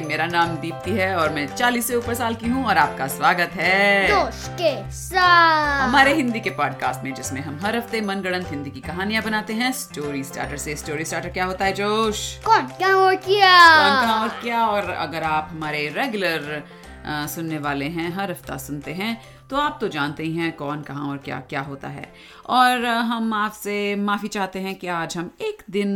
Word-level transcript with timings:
मेरा 0.00 0.26
नाम 0.26 0.56
दीप्ति 0.56 0.90
है 0.90 1.14
और 1.16 1.32
मैं 1.32 1.46
40 1.48 1.86
से 1.86 1.96
ऊपर 1.96 2.14
साल 2.14 2.34
की 2.34 2.48
हूँ 2.48 2.64
और 2.66 2.78
आपका 2.78 3.06
स्वागत 3.06 3.50
है। 3.52 4.06
जोश 4.08 4.46
के 4.50 4.72
साथ। 4.92 5.82
हमारे 5.82 6.14
हिंदी 6.14 6.40
के 6.40 6.50
पॉडकास्ट 6.50 7.04
में 7.04 7.12
जिसमें 7.14 7.40
हम 7.40 7.58
हर 7.62 7.76
हफ़्ते 7.76 8.00
मनगढ़ंत 8.00 8.50
हिंदी 8.50 8.70
की 8.70 8.80
कहानियाँ 8.80 9.22
बनाते 9.22 9.52
हैं। 9.52 9.72
स्टोरी 9.72 10.22
स्टार्टर 10.24 10.56
से 10.56 10.76
स्टोरी 10.76 11.04
स्टार्टर 11.04 11.28
क्या 11.28 11.44
होता 11.44 11.64
है 11.64 11.72
जोश? 11.72 12.38
कौन 12.44 12.66
क्या 12.68 12.92
हो 12.92 13.10
किया 13.16 13.52
कौन 13.76 14.00
कहाँ 14.00 14.22
और 14.22 14.40
क्या 14.42 14.66
और 14.66 14.90
अगर 14.90 15.22
आप 15.22 15.48
हमारे 15.50 15.88
रेगुलर 15.88 16.62
सुनने 17.06 17.58
वाले 17.58 17.84
हैं 17.84 18.10
हर 18.12 18.30
हफ़्ता 18.30 18.56
सुनते 18.56 18.92
हैं 18.92 19.16
तो 19.50 19.56
आप 19.56 19.76
तो 19.80 19.88
जानते 19.88 20.22
ही 20.22 20.36
हैं 20.36 20.52
कौन 20.52 20.82
कहाँ 20.82 21.08
और 21.08 21.16
क्या 21.16 21.40
क्या 21.48 21.60
होता 21.60 21.88
है। 21.88 22.06
और 22.48 22.84
हम 22.84 23.32
आपसे 23.34 23.74
माफ़ी 23.96 24.28
चाहते 24.28 24.58
हैं 24.58 24.74
कि 24.74 24.86
आज 24.86 25.16
हम 25.16 25.30
एक 25.40 25.62
दिन 25.70 25.92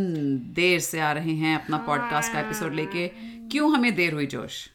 देर 0.54 0.80
से 0.80 1.00
आ 1.00 1.12
रहे 1.12 1.34
हैं 1.34 1.54
अपना 1.54 1.76
पॉडकास्ट 1.76 2.32
का 2.32 2.40
एपिसोड 2.40 2.74
लेके। 2.74 3.06
क्यों 3.50 3.74
हमें 3.74 3.94
देर 3.94 4.14
हुई 4.14 4.26
जोश? 4.26 4.68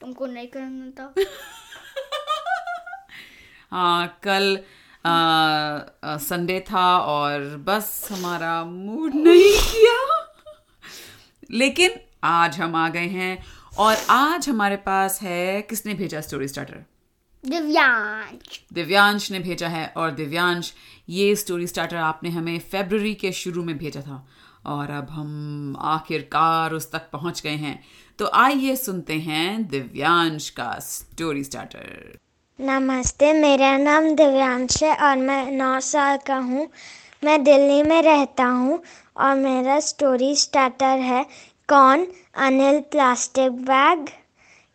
तुमको 0.00 0.26
नहीं 0.26 0.48
करना 0.48 0.90
था। 0.90 1.14
हाँ 3.70 4.18
कल 4.22 4.58
संडे 6.06 6.60
था 6.60 6.98
और 6.98 7.56
बस 7.56 8.08
हमारा 8.12 8.64
मूड 8.64 9.14
नहीं 9.14 9.52
किया। 9.58 10.34
लेकिन 11.50 11.90
आज 12.24 12.58
हम 12.60 12.76
आ 12.76 12.88
गए 12.88 13.06
हैं 13.06 13.44
और 13.78 13.96
आज 14.10 14.48
हमारे 14.48 14.76
पास 14.76 15.22
है 15.22 15.62
किसने 15.62 15.94
भेजा 15.94 16.20
स्टोरी 16.20 16.48
स्टार्टर 16.48 16.84
दिव्यांश। 17.46 18.60
दिव्यांश 18.72 19.30
ने 19.30 19.38
भेजा 19.38 19.68
है 19.68 19.86
और 19.96 20.10
दिव्यांश 20.10 20.72
ये 21.08 21.36
स्टोरी 21.36 21.66
स्टार्टर 21.66 21.96
आपने 21.96 22.30
हमें 22.30 22.58
फेब्रुवरी 22.58 23.14
के 23.14 23.32
शुरू 23.32 23.64
में 23.64 23.78
भेजा 23.78 24.00
था। 24.00 24.28
और 24.66 24.90
अब 24.90 25.10
हम 25.10 25.76
आखिरकार 25.78 26.72
उस 26.72 26.92
तक 26.92 27.10
पहुँच 27.12 27.42
गए 27.42 27.56
हैं। 27.56 27.84
तो 28.18 28.30
आइए 28.34 28.76
सुनते 28.76 29.14
हैं 29.14 29.68
दिव्यांश 29.68 30.50
का 30.50 30.78
स्टोरी 30.78 31.44
स्टार्टर 31.44 32.18
नमस्ते, 32.60 33.32
मेरा 33.32 33.76
नाम 33.78 34.14
दिव्यांश 34.14 34.82
है 34.82 34.96
और 34.96 35.16
मैं 35.16 35.52
नौ 35.52 35.80
साल 35.80 36.18
का 36.26 36.36
हूँ। 36.36 36.68
मैं 37.24 37.44
दिल्ली 37.44 37.82
में 37.82 38.02
रहता 38.02 38.44
हूँ 38.44 38.82
और 39.16 39.34
मेरा 39.34 39.80
स्टोरी 39.80 40.36
स्टार्टर 40.36 40.98
है 40.98 41.26
कौन? 41.68 42.06
Anil 42.34 42.80
plastic 42.80 43.52
bag. 43.52 44.06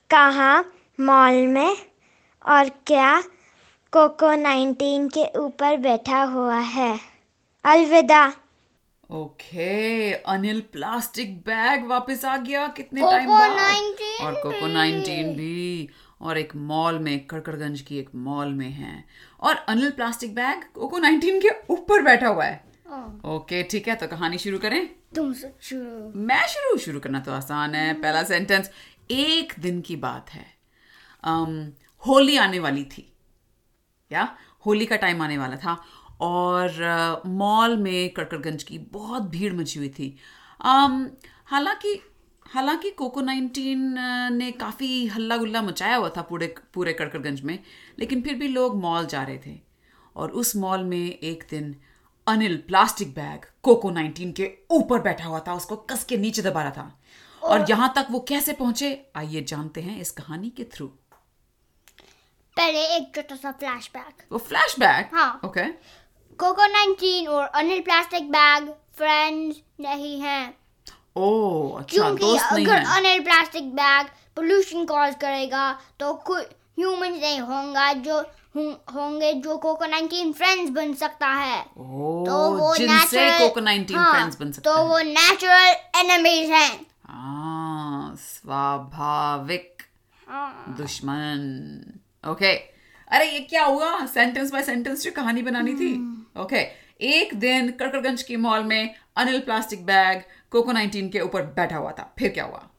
कहाँ? 0.10 0.74
मॉल 1.00 1.48
में। 1.48 1.78
और 2.46 2.70
क्या 2.70 3.22
कोको 3.92 4.36
नाइनटीन 4.36 5.08
के 5.08 5.40
ऊपर 5.40 5.78
बैठा 5.78 6.24
हुआ 6.24 6.60
है। 6.60 7.00
अलविदा। 7.66 8.34
ओके 9.12 10.14
अनिल 10.14 10.62
प्लास्टिक 10.62 11.38
बैग 11.38 11.86
वापस 11.86 12.26
आ 12.26 12.38
गया 12.38 12.68
कितने 12.68 13.02
टाइम 13.02 13.30
बाद? 13.30 13.52
और 14.22 14.34
कोको। 14.34 14.68
19 14.68 15.36
भी। 15.36 15.90
और 16.22 16.38
एक 16.38 16.56
मॉल 16.56 17.00
में 17.00 17.28
कड़कड़गंज 17.28 17.82
की 17.82 18.00
एक 18.00 18.10
मॉल 18.16 18.48
में 18.48 18.70
है। 18.70 19.06
और 19.40 19.56
अनिल 19.56 19.92
प्लास्टिक 19.92 20.36
बैग 20.36 20.64
कोको 20.74 21.00
19 21.00 21.40
के 21.42 21.50
ऊपर 21.70 22.02
बैठा 22.02 22.28
हुआ 22.28 22.46
है। 22.46 22.64
ओके 23.26 23.64
ठीक 23.64 23.88
है 23.88 23.96
तो 23.96 24.08
कहानी 24.08 24.38
शुरू 24.38 24.60
करें? 24.60 24.90
तुम 25.16 25.34
शुरू। 25.34 26.20
मैं 26.20 26.48
शुरू 26.48 26.78
शुरू 26.78 27.00
करना 27.00 27.20
तो 27.20 27.32
आसान 27.32 27.76
है। 27.76 27.94
पहला 27.94 28.24
सेंटेंस 28.24 28.72
एक 29.12 29.54
दिन 29.60 29.82
की 29.82 29.96
बात 29.96 30.30
है। 30.30 30.46
अम, 31.24 31.72
होली 32.08 32.38
आने 32.38 32.60
वाली 32.60 32.84
थी। 32.84 33.14
या? 34.12 34.38
होली 34.66 34.86
का 34.86 34.96
टाइम 34.96 35.22
आने 35.22 35.38
वाला 35.38 35.56
था। 35.56 35.84
और 36.20 37.22
मॉल 37.26 37.78
में 37.78 38.10
कड़कड़गंज 38.10 38.64
की 38.64 38.78
बहुत 38.94 39.24
भीड़ 39.30 39.54
मची 39.54 39.80
हुई 39.80 39.90
थी। 39.90 40.16
हालाँकि 40.62 42.00
हालाँकि 42.46 42.90
कोको 42.92 43.22
19 43.22 43.76
ने 44.32 44.52
काफ़ी 44.52 45.06
हल्ला 45.08 45.38
गुल्ला 45.38 45.62
मचाया 45.62 45.96
हुआ 45.96 46.10
था 46.10 46.22
पूरे 46.22 46.54
पूरे 46.74 46.94
कड़कड़गंज 46.94 47.42
में 47.42 47.58
लेकिन 48.00 48.22
फिर 48.22 48.36
भी 48.36 48.48
लोग 48.48 48.76
मॉल 48.82 49.06
जा 49.06 49.24
रहे 49.24 49.38
थे। 49.38 49.60
और 50.16 50.32
उस 50.32 50.56
मॉल 50.56 50.84
में 50.84 50.98
एक 50.98 51.46
दिन 51.50 51.76
अनिल 52.28 52.58
प्लास्टिक 52.68 53.14
बैग 53.14 53.46
कोको 53.64 53.92
19 53.92 54.32
के 54.34 54.52
ऊपर 54.72 55.02
बैठा 55.02 55.26
हुआ 55.26 55.40
था 55.40 55.54
उसको 55.54 55.76
कस 55.92 56.04
के 56.04 56.18
नीचे 56.18 56.42
दबा 56.42 56.64
रहा 56.64 56.72
था। 56.72 57.00
और 57.42 57.66
यहाँ 57.70 57.92
तक 57.96 58.08
वो 58.12 58.20
कैसे 58.20 58.54
पहुँचे 58.54 58.92
आइए 59.16 59.42
जानते 59.44 59.82
हैं 59.82 60.00
इस 60.02 60.12
कहानी 60.12 60.50
के 60.50 60.64
थ्रू। 60.74 60.88
पहले 62.58 62.80
एक 62.96 63.16
छोटा 63.16 63.36
सा 63.36 63.52
फ्लैशबैक। 63.52 64.24
वो 64.32 64.38
फ्लैशबैक? 64.38 65.10
हाँ। 65.14 65.40
ओके। 65.46 65.64
कोको 66.40 66.66
19 66.68 67.28
और 67.28 67.46
अनिल 67.62 67.80
प्लास्टिक 67.82 68.30
बैग 68.32 68.70
फ्रेंड्स 68.98 69.62
नहीं 69.82 70.20
हैं 70.22 70.44
ओ 71.18 71.30
अच्छा 71.80 71.96
क्योंकि 71.96 72.26
दोस्त 72.26 72.54
नहीं 72.54 72.66
अगर 72.66 72.84
Anil 72.98 73.24
plastic 73.24 73.72
bag 73.76 74.08
pollution 74.36 74.86
cause 74.86 75.16
करेगा 75.22 75.72
तो 76.00 76.14
कोई 76.28 76.42
ह्यूमंस 76.80 77.22
नहीं 77.22 77.40
होंगे 77.40 77.94
जो 78.02 78.20
होंगे 78.94 79.32
जो 79.46 79.58
कोको 79.58 79.86
19 79.86 80.32
फ्रेंड्स 80.34 80.70
बन 80.72 80.94
सकता 81.02 81.28
है 81.28 81.60
ओ 81.78 82.14
तो 82.26 82.38
वो 82.52 82.74
natural- 82.76 83.40
कोको 83.40 83.62
19 83.62 83.96
हाँ, 83.96 84.12
फ्रेंड्स 84.14 84.40
बन 84.40 84.52
सकते 84.52 84.70
तो 84.70 84.76
हैं 84.78 84.84
वो 84.84 85.00
नेचुरल 85.10 85.76
एनिमीज 86.02 86.50
हैं 86.52 88.16
स्वाभाविक 88.20 89.84
हाँ। 90.28 90.76
दुश्मन 90.78 91.42
ओके 92.24 92.54
अरे 93.08 93.32
ये 93.32 93.40
क्या 93.50 93.66
हुआ 93.66 94.06
सेंटेंस 94.06 94.52
बाय 94.52 94.64
सेंटेंस 94.64 95.04
जो 95.04 95.12
कहानी 95.12 95.42
बनानी 95.42 95.74
थी। 95.74 95.94
ओके 96.38 96.90
एक 97.02 97.34
दिन 97.34 97.72
कड़कड़गंज 97.72 98.24
की 98.24 98.36
मॉल 98.36 98.64
में 98.64 98.96
अनिल 99.18 99.40
प्लास्टिक 99.40 99.86
बैग 99.86 100.22
कोको 100.52 100.74
19 100.74 101.10
के 101.12 101.20
ऊपर 101.20 101.42
बैठा 101.42 101.78
हुआ 101.78 101.92
था। 101.92 102.14
फिर 102.20 102.30
क्या 102.30 102.44
हुआ? 102.44 102.70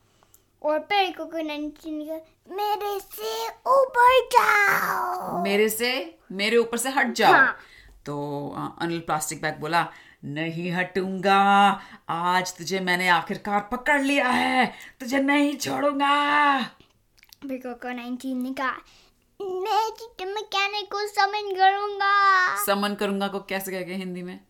और 0.62 0.78
फिर 0.78 1.12
कोको 1.12 1.38
19 1.38 2.06
का 2.08 2.14
मेरे 2.56 2.98
से 3.00 3.48
ऊपर 3.48 4.28
जाओ। 4.32 5.42
मेरे 5.42 5.68
से? 5.68 6.18
मेरे 6.32 6.56
ऊपर 6.56 6.76
से 6.76 6.90
हट 6.90 7.12
जाओ। 7.12 7.32
हाँ। 7.32 7.56
तो 8.06 8.48
अनिल 8.80 9.00
प्लास्टिक 9.00 9.42
बैग 9.42 9.60
बोला 9.60 9.86
नहीं 10.24 10.70
हटूँगा। 10.72 11.38
आज 12.08 12.56
तुझे 12.56 12.80
मैंने 12.80 13.08
आखिरकार 13.08 13.68
पकड़ 13.72 14.00
लिया 14.00 14.28
है। 14.28 14.72
तुझे 15.00 15.18
नहीं 15.18 15.56
छोड़ूँगा। 15.56 16.62
फिर 16.62 17.58
कोको 17.66 17.88
19 17.88 18.34
ने 18.42 18.52
कहा 18.52 18.72
मैं 19.40 19.90
चिट्टे 19.90 20.24
मैकेनिक 20.24 20.90
को 20.92 21.06
समन 21.08 21.54
करूँगा। 21.56 22.64
समन 22.64 22.94
करूँगा 22.94 23.28
को 23.28 23.38
कैसे 23.40 23.72
कहेंगे 23.72 23.94
हिंदी 23.94 24.22
में? 24.22 24.40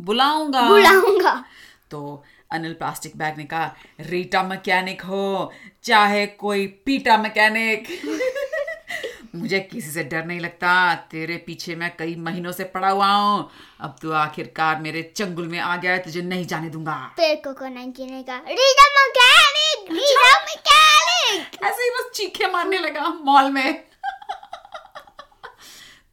बुलाऊँगा। 0.00 0.68
बुलाऊँगा। 0.68 1.44
तो 1.90 2.22
अनिल 2.52 2.72
प्लास्टिक 2.72 3.16
बैग 3.16 3.36
ने 3.36 3.44
कहा 3.44 3.74
रीटा 4.00 4.42
मैकेनिक 4.42 5.02
हो 5.02 5.52
चाहे 5.84 6.26
कोई 6.26 6.66
पीटा 6.86 7.16
मैकेनिक 7.16 7.88
मुझे 9.34 9.60
किसी 9.60 9.90
से 9.90 10.04
डर 10.04 10.24
नहीं 10.24 10.40
लगता 10.40 10.94
तेरे 11.10 11.36
पीछे 11.36 11.74
मैं 11.76 11.90
कई 11.96 12.14
महीनों 12.16 12.52
से 12.52 12.64
पड़ा 12.64 12.88
हुआ 12.88 13.06
हूँ। 13.06 13.50
अब 13.80 13.96
तू 14.02 14.12
आखिरकार 14.12 14.80
मेरे 14.80 15.02
चंगुल 15.16 15.46
में 15.48 15.58
आ 15.58 15.76
गया 15.76 15.92
है 15.92 15.98
तुझे 15.98 16.22
नहीं 16.22 16.46
जाने 16.46 16.68
दूँगा। 16.68 16.96
फिर 17.16 17.34
कोको 17.36 17.64
19 17.64 18.10
ने 18.10 18.22
कहा 18.22 18.36
रीडा 18.48 18.88
मैकेनिक 18.96 19.92
रीडा 19.92 20.30
मैकेनिक 20.40 21.64
ऐसे 21.64 21.82
ही 21.82 21.90
बस 21.90 22.10
चीखे 22.14 22.46
मारने 22.46 22.78
लगा 22.78 23.08
मॉल 23.24 23.50
में। 23.50 23.91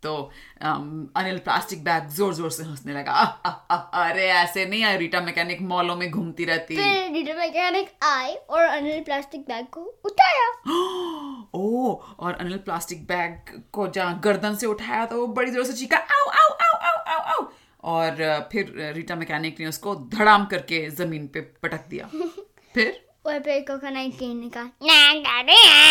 तो 0.03 0.13
अम, 0.61 1.07
अनिल 1.15 1.37
प्लास्टिक 1.37 1.83
बैग 1.83 2.07
ज़ोर 2.09 2.33
ज़ोर 2.33 2.51
से 2.51 2.63
हंसने 2.63 2.93
लगा। 2.93 3.11
"आह, 3.11 3.49
आह, 3.49 3.75
आह, 3.75 4.09
अरे 4.09 4.27
ऐसे 4.31 4.65
नहीं 4.65 4.81
है 4.81 4.97
रीटा 4.97 5.21
मैकेनिक 5.21 5.61
मॉलों 5.61 5.95
में 5.95 6.09
घूमती 6.11 6.45
रहती। 6.45 6.75
फिर 6.75 7.11
रीडा 7.13 7.33
मैकेनिक 7.33 7.89
आए 8.03 8.35
और 8.35 8.63
अनिल 8.63 9.01
प्लास्टिक 9.03 9.41
बैग 9.41 9.65
को 9.71 9.81
उठाया। 10.05 10.47
ओ 11.55 11.93
और 12.19 12.33
अनिल 12.33 12.57
प्लास्टिक 12.57 13.03
बैग 13.07 13.61
को 13.73 13.87
जहाँ 13.87 14.19
गर्दन 14.23 14.55
से 14.55 14.65
उठाया 14.67 15.05
तो 15.05 15.19
वो 15.21 15.27
बड़ी 15.33 15.51
ज़ोर 15.51 15.63
से 15.63 15.73
चीखा 15.73 15.97
आओ 15.97 16.29
आओ 16.29 16.53
आओ 16.61 16.77
आओ 16.89 16.97
आओ 17.07 17.19
आओ 17.33 17.47
और 17.83 18.15
फिर 18.51 18.73
रीटा 18.95 19.15
मैकेनिक 19.15 19.59
ने 19.59 19.65
उसको 19.67 19.95
धड़ाम 20.15 20.45
करके 20.45 20.89
ज़मीन 20.89 21.27
पे 21.27 21.41
पटक 21.63 21.87
दिया। 21.89 22.09
फिर? 22.73 23.05
और 23.25 23.39
फिर 23.39 23.59
कोको 23.61 23.87
19 23.87 24.33
ने 24.33 24.49
कहा 24.49 24.63
ना 24.63 25.13
ना 25.13 25.41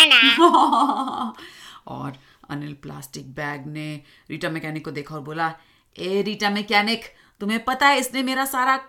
ना। 0.07 1.33
और 1.89 2.13
अनिल 2.51 2.75
प्लास्टिक 2.75 3.33
बैग 3.33 3.67
ने 3.67 4.03
रीटा 4.31 4.49
मैकेनिक 4.49 4.85
को 4.85 4.91
देखा 4.91 5.15
और 5.15 5.21
बोला 5.21 5.55
ए 5.99 6.23
रीटा 6.23 6.51
मैकेनिक 6.51 7.05
तुम्हें 7.41 7.65
पता 7.65 7.87
है 7.87 7.99
इसने 7.99 8.23
मेरा 8.23 8.45
सारा 8.45 8.89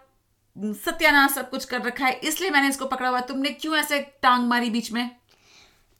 सत्यानाश 0.58 1.32
सब 1.32 1.50
कुछ 1.50 1.66
कर 1.66 1.82
रखा 1.82 2.06
है 2.06 2.14
इसलिए 2.14 2.50
मैंने 2.50 2.70
इसको 2.70 2.86
पकड़ा 2.86 3.10
हुआ 3.10 3.20
तुमने 3.22 3.50
क्यों 3.50 3.76
ऐसे 3.78 4.00
टांग 4.22 4.48
मारी 4.48 4.70
बीच 4.70 4.92
में? 4.92 5.10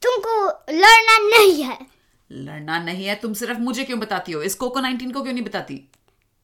तुमको 0.02 0.48
लड़ना 0.72 1.18
नहीं 1.20 1.64
है। 1.64 1.88
लड़ना 2.32 2.80
नहीं 2.80 3.06
है? 3.06 3.16
तुम 3.16 3.34
सिर्फ़ 3.34 3.60
मुझे 3.60 3.84
क्यों 3.84 4.00
बताती 4.00 4.32
हो? 4.32 4.42
इस 4.42 4.56
कोको 4.56 4.80
19 4.80 5.14
को 5.14 5.24
क्यों 5.24 5.34
नहीं 5.34 5.44
बताती? 5.44 5.90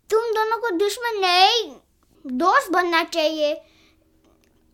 तुम 0.10 0.22
दोनों 0.22 0.58
को 0.58 0.70
दुश्मन 0.70 1.20
नहीं 1.22 1.76
दोस्त 2.26 2.72
बनना 2.72 3.04
चाहिए। 3.04 3.54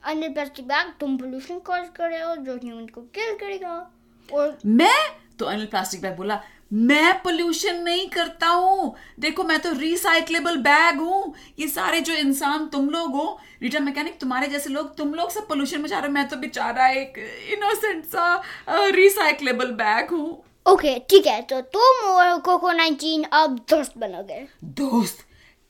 अनिल 0.04 0.34
प्लास्टिक 0.34 0.68
बैग 0.68 0.94
तुम 1.00 1.18
पोल्यूशन 1.18 1.60
कॉज 1.60 1.90
कर 1.96 2.10
रहे 2.10 2.22
हो 2.22 2.36
जो 2.36 2.56
ह्यूमन 2.56 2.86
को 2.86 3.02
किल 3.02 3.36
करेगा। 3.36 3.92
और 4.34 4.60
मैं 4.66 5.21
तो 5.42 5.46
अनिल 5.48 5.66
प्लास्टिक 5.68 6.02
बैग 6.02 6.18
बोला 6.18 6.42
मैं 6.74 7.14
पोल्यूशन 7.22 7.82
नहीं 7.84 8.08
करता 8.10 8.48
हूँ। 8.48 8.94
देखो 9.20 9.44
मैं 9.44 9.60
तो 9.62 9.72
रिसाइकलेबल 9.74 10.58
बैग 10.60 11.00
हूँ। 11.00 11.34
ये 11.60 11.68
सारे 11.68 12.00
जो 12.02 12.14
इंसान 12.16 12.68
तुम 12.68 12.90
लोग 12.90 13.16
हो 13.16 13.40
रीटा 13.62 13.80
मैकेनिक 13.80 14.20
तुम्हारे 14.20 14.48
जैसे 14.48 14.70
लोग 14.70 14.96
तुम 14.98 15.14
लोग 15.14 15.32
सब 15.32 15.48
पोल्यूशन 15.48 15.82
मचा 15.82 15.98
रहे 15.98 16.08
हो। 16.08 16.14
मैं 16.14 16.28
तो 16.28 16.38
बेचारा 16.38 16.88
एक 16.92 17.18
इनोसेंट 17.54 18.06
सा 18.06 18.42
रिसाइकलेबल 18.70 19.72
बैग 19.82 20.10
हूँ। 20.12 20.44
ओके 20.66 20.98
ठीक 21.10 21.28
है 21.28 21.42
तो 21.42 21.62
तुम 21.76 22.08
और 22.08 22.40
कोको 22.40 22.72
19 22.74 23.26
अब 23.34 23.60
दोस्त 23.70 23.98
बनोगे। 23.98 24.42
दोस्त? 24.64 25.26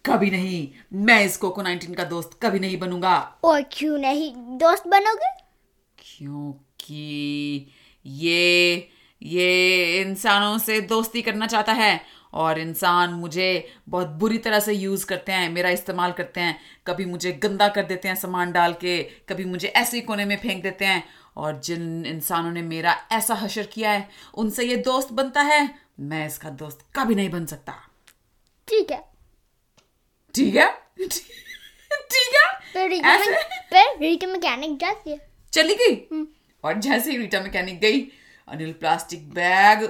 कभी 0.05 0.29
नहीं। 0.31 0.67
मैं 0.99 1.23
इस 1.25 1.37
कोको 1.37 1.61
19 1.63 1.95
का 1.95 2.03
दोस्त 2.05 2.39
कभी 2.43 2.59
नहीं 2.59 2.77
बनूँगा। 2.79 3.17
और 3.43 3.61
क्यों 3.71 3.97
नहीं? 3.97 4.33
दोस्त 4.57 4.87
बनोगे? 4.87 5.29
क्योंकि 5.97 7.67
ये 8.05 8.89
ये 9.21 10.01
इंसानों 10.01 10.57
से 10.57 10.79
दोस्ती 10.81 11.21
करना 11.21 11.47
चाहता 11.47 11.73
है 11.73 12.01
और 12.33 12.59
इंसान 12.59 13.13
मुझे 13.13 13.73
बहुत 13.89 14.07
बुरी 14.07 14.37
तरह 14.37 14.59
से 14.59 14.73
यूज़ 14.73 15.05
करते 15.05 15.31
हैं 15.31 15.49
मेरा 15.49 15.69
इस्तेमाल 15.69 16.11
करते 16.11 16.41
हैं। 16.41 16.59
कभी 16.87 17.05
मुझे 17.05 17.31
गंदा 17.31 17.67
कर 17.67 17.83
देते 17.83 18.07
हैं 18.07 18.15
सामान 18.15 18.51
डाल 18.51 18.73
के 18.73 19.01
कभी 19.29 19.45
मुझे 19.45 19.67
ऐसे 19.67 19.97
ही 19.97 20.01
कोने 20.01 20.25
में 20.25 20.35
फेंक 20.37 20.63
देते 20.63 20.85
हैं। 20.85 21.03
और 21.37 21.59
जिन 21.59 22.05
इंसानों 22.05 22.51
ने 22.51 22.61
मेरा 22.61 22.95
ऐसा 23.11 23.33
हशर 23.33 23.65
किया 23.65 23.91
है 23.91 24.09
उनसे 24.33 24.63
ये 24.63 24.75
दोस्त 24.75 25.11
बनता 25.11 25.41
है 25.41 25.69
मैं 25.99 26.25
इसका 26.27 26.49
दोस्त 26.49 26.85
कभी 26.95 27.15
नहीं 27.15 27.29
बन 27.29 27.45
सकता। 27.45 27.73
ठीक 28.67 28.91
है। 28.91 29.03
ठीक 30.35 30.55
है? 30.55 30.67
ठीक 30.99 32.35
है? 32.35 32.47
फिर 32.73 32.89
रीटा 32.89 33.13
ऐसे? 33.15 33.97
रीटा 33.99 34.27
मैकेनिक 34.27 34.77
जाती 34.77 35.11
है। 35.11 35.29
चली 35.53 35.75
गई? 35.75 36.25
और 36.63 36.79
जैसे 36.79 37.11
ही 37.11 37.17
रीटा 37.17 37.41
मैकेनिक 37.41 37.79
गई 37.79 37.99
अनिल 38.51 38.71
प्लास्टिक 38.79 39.29
बैग 39.33 39.83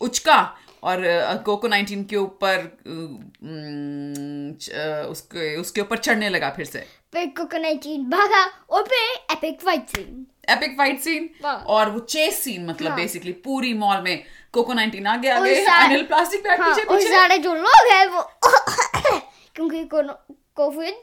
उचका 0.00 0.38
और 0.82 1.02
कोको 1.46 1.68
19 1.68 2.04
के 2.10 2.16
ऊपर 2.16 2.58
उम, 2.86 4.52
च- 4.60 4.70
अ, 4.70 5.06
उसके 5.10 5.54
उसके 5.56 5.80
ऊपर 5.80 5.98
चढ़ने 5.98 6.28
लगा 6.28 6.50
फिर 6.56 6.64
से 6.66 6.84
फिर 7.12 7.26
कोको 7.38 7.58
19 7.58 8.04
भागा 8.10 8.44
और 8.70 8.82
फिर 8.82 9.36
epic 9.36 9.60
fight 9.60 9.88
scene 9.88 10.26
epic 10.50 10.76
fight 10.78 11.00
scene 11.00 11.28
और 11.46 11.90
वो 11.90 11.98
चेस 12.14 12.42
सीन 12.42 12.66
मतलब 12.66 12.88
हाँ। 12.88 12.96
बेसिकली 12.96 13.32
पूरी 13.46 13.72
मॉल 13.74 14.02
में 14.02 14.22
कोको 14.52 14.74
19 14.74 15.06
आगे 15.06 15.28
आगे 15.30 15.54
अनिल 15.64 16.02
प्लास्टिक 16.06 16.42
बैग 16.42 16.60
हाँ, 16.60 16.74
पीछे 16.74 16.88
पीछे 16.88 17.08
सारे 17.16 17.38
जो 17.38 17.54
लोग 17.54 17.90
हैं 17.92 18.06
वो 18.06 18.22
क्योंकि 19.56 19.84
कोविड 19.94 20.94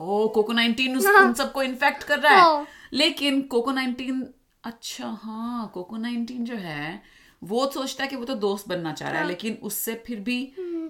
ओ 0.00 0.26
कोको 0.34 0.52
19 0.52 0.96
उस, 0.98 1.06
हाँ। 1.06 1.24
उन 1.24 1.32
सबको 1.34 1.62
इन्फेक्ट 1.62 2.02
कर 2.02 2.18
रहा 2.18 2.32
है 2.34 2.40
हाँ। 2.40 2.66
लेकिन 2.92 3.40
कोको 3.54 3.72
19 3.72 4.22
अच्छा 4.64 5.06
हाँ 5.22 5.70
कोको 5.74 5.98
19 5.98 6.44
जो 6.44 6.56
है 6.56 7.02
वो 7.42 7.66
सोचता 7.70 8.02
है 8.04 8.08
कि 8.08 8.16
वो 8.16 8.24
तो 8.24 8.34
दोस्त 8.34 8.68
बनना 8.68 8.92
चाह 8.92 9.10
रहा 9.10 9.20
है 9.20 9.26
लेकिन 9.28 9.54
उससे 9.62 9.94
फिर 10.06 10.20
भी 10.20 10.40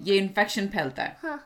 ये 0.03 0.17
इन्फेक्शन 0.17 0.67
फैलता 0.67 1.03
है। 1.03 1.17
हाँ। 1.23 1.39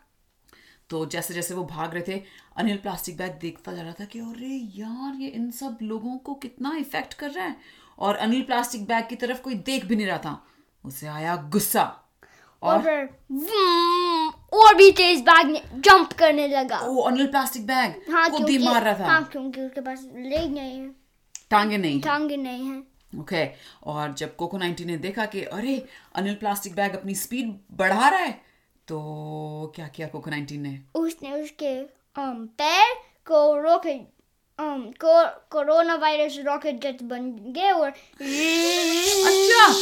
तो 0.90 1.06
जैसे 1.06 1.34
जैसे 1.34 1.54
वो 1.54 1.64
भाग 1.64 1.94
रहे 1.94 2.04
थे 2.08 2.24
अनिल 2.58 2.78
प्लास्टिक 2.78 3.18
बैग 3.18 3.38
देखता 3.42 3.74
जा 3.74 3.82
रहा 3.82 3.94
था 3.94 4.06
कि 4.06 4.20
अरे 4.20 4.56
यार 4.76 5.16
ये 5.22 5.28
इन 5.28 5.50
सब 5.52 5.78
लोगों 5.82 6.18
को 6.18 6.34
कितना 6.36 6.76
इफ़ेक्ट 6.78 7.14
कर 7.14 7.32
रहा 7.32 7.46
है? 7.46 7.56
और 8.00 8.16
अनिल 8.16 8.42
प्लास्टिक 8.42 8.86
बैग 8.86 9.08
की 9.08 9.16
तरफ़ 9.16 9.42
कोई 9.42 9.56
देख 9.56 9.86
भी 9.86 9.96
नहीं 9.96 10.08
रहा 10.08 10.18
था। 10.18 10.42
उसे 10.86 11.08
आया 11.08 11.36
गुस्सा। 11.52 11.84
और 12.64 12.90
और 14.54 14.76
भी 14.76 14.92
तेज 14.92 15.22
बैग 15.22 15.48
ने 15.48 15.62
जंप 15.76 16.14
करने 16.14 16.48
लगा। 16.48 16.80
वो 16.80 17.02
अनिल 17.02 17.28
प्लास्टिक 17.28 17.66
बैग 17.68 18.02
हाँ 18.12 18.30
ही 18.30 18.58
मार 18.58 18.84
रहा 18.84 19.00
था। 19.00 19.06
हाँ 19.06 19.24
क्योंकि 19.24 19.62
उसके 19.62 19.82
पास 19.82 20.08
लेग 20.16 20.54
नहीं 20.54 20.80
है। 20.80 21.05
टांगे 21.56 21.78
नहीं। 21.78 22.02
टांगे 22.02 22.38
नहीं 22.38 22.68
है। 22.68 22.84
ओके 23.20 23.46
और 23.84 24.14
जब 24.14 24.36
कोको 24.36 24.58
19 24.58 24.86
ने 24.86 24.98
देखा 24.98 25.26
कि 25.26 25.44
अरे 25.44 25.86
अनिल 26.16 26.36
प्लास्टिक 26.36 26.76
बैग 26.76 26.96
अपनी 26.96 27.16
स्पीड 27.16 27.60
बढ़ा 27.72 28.10
रहा 28.10 28.20
है 28.20 28.32
तो 28.88 29.74
क्या 29.76 29.88
किया 29.88 30.08
कोको 30.08 30.32
19 30.32 30.52
ने? 30.52 30.80
उसने 30.96 31.32
उसके 31.32 31.84
um, 32.22 32.48
पैर 32.60 32.94
को 33.26 33.62
रॉकेट 33.62 34.02
um, 34.60 34.98
को 34.98 35.40
कोरोना 35.50 35.96
वायरस 35.96 36.38
रॉकेट 36.46 36.82
जेट 36.82 37.04
बन 37.04 37.32
गए 37.32 37.72
और 37.72 37.90
अच्छा 39.28 39.74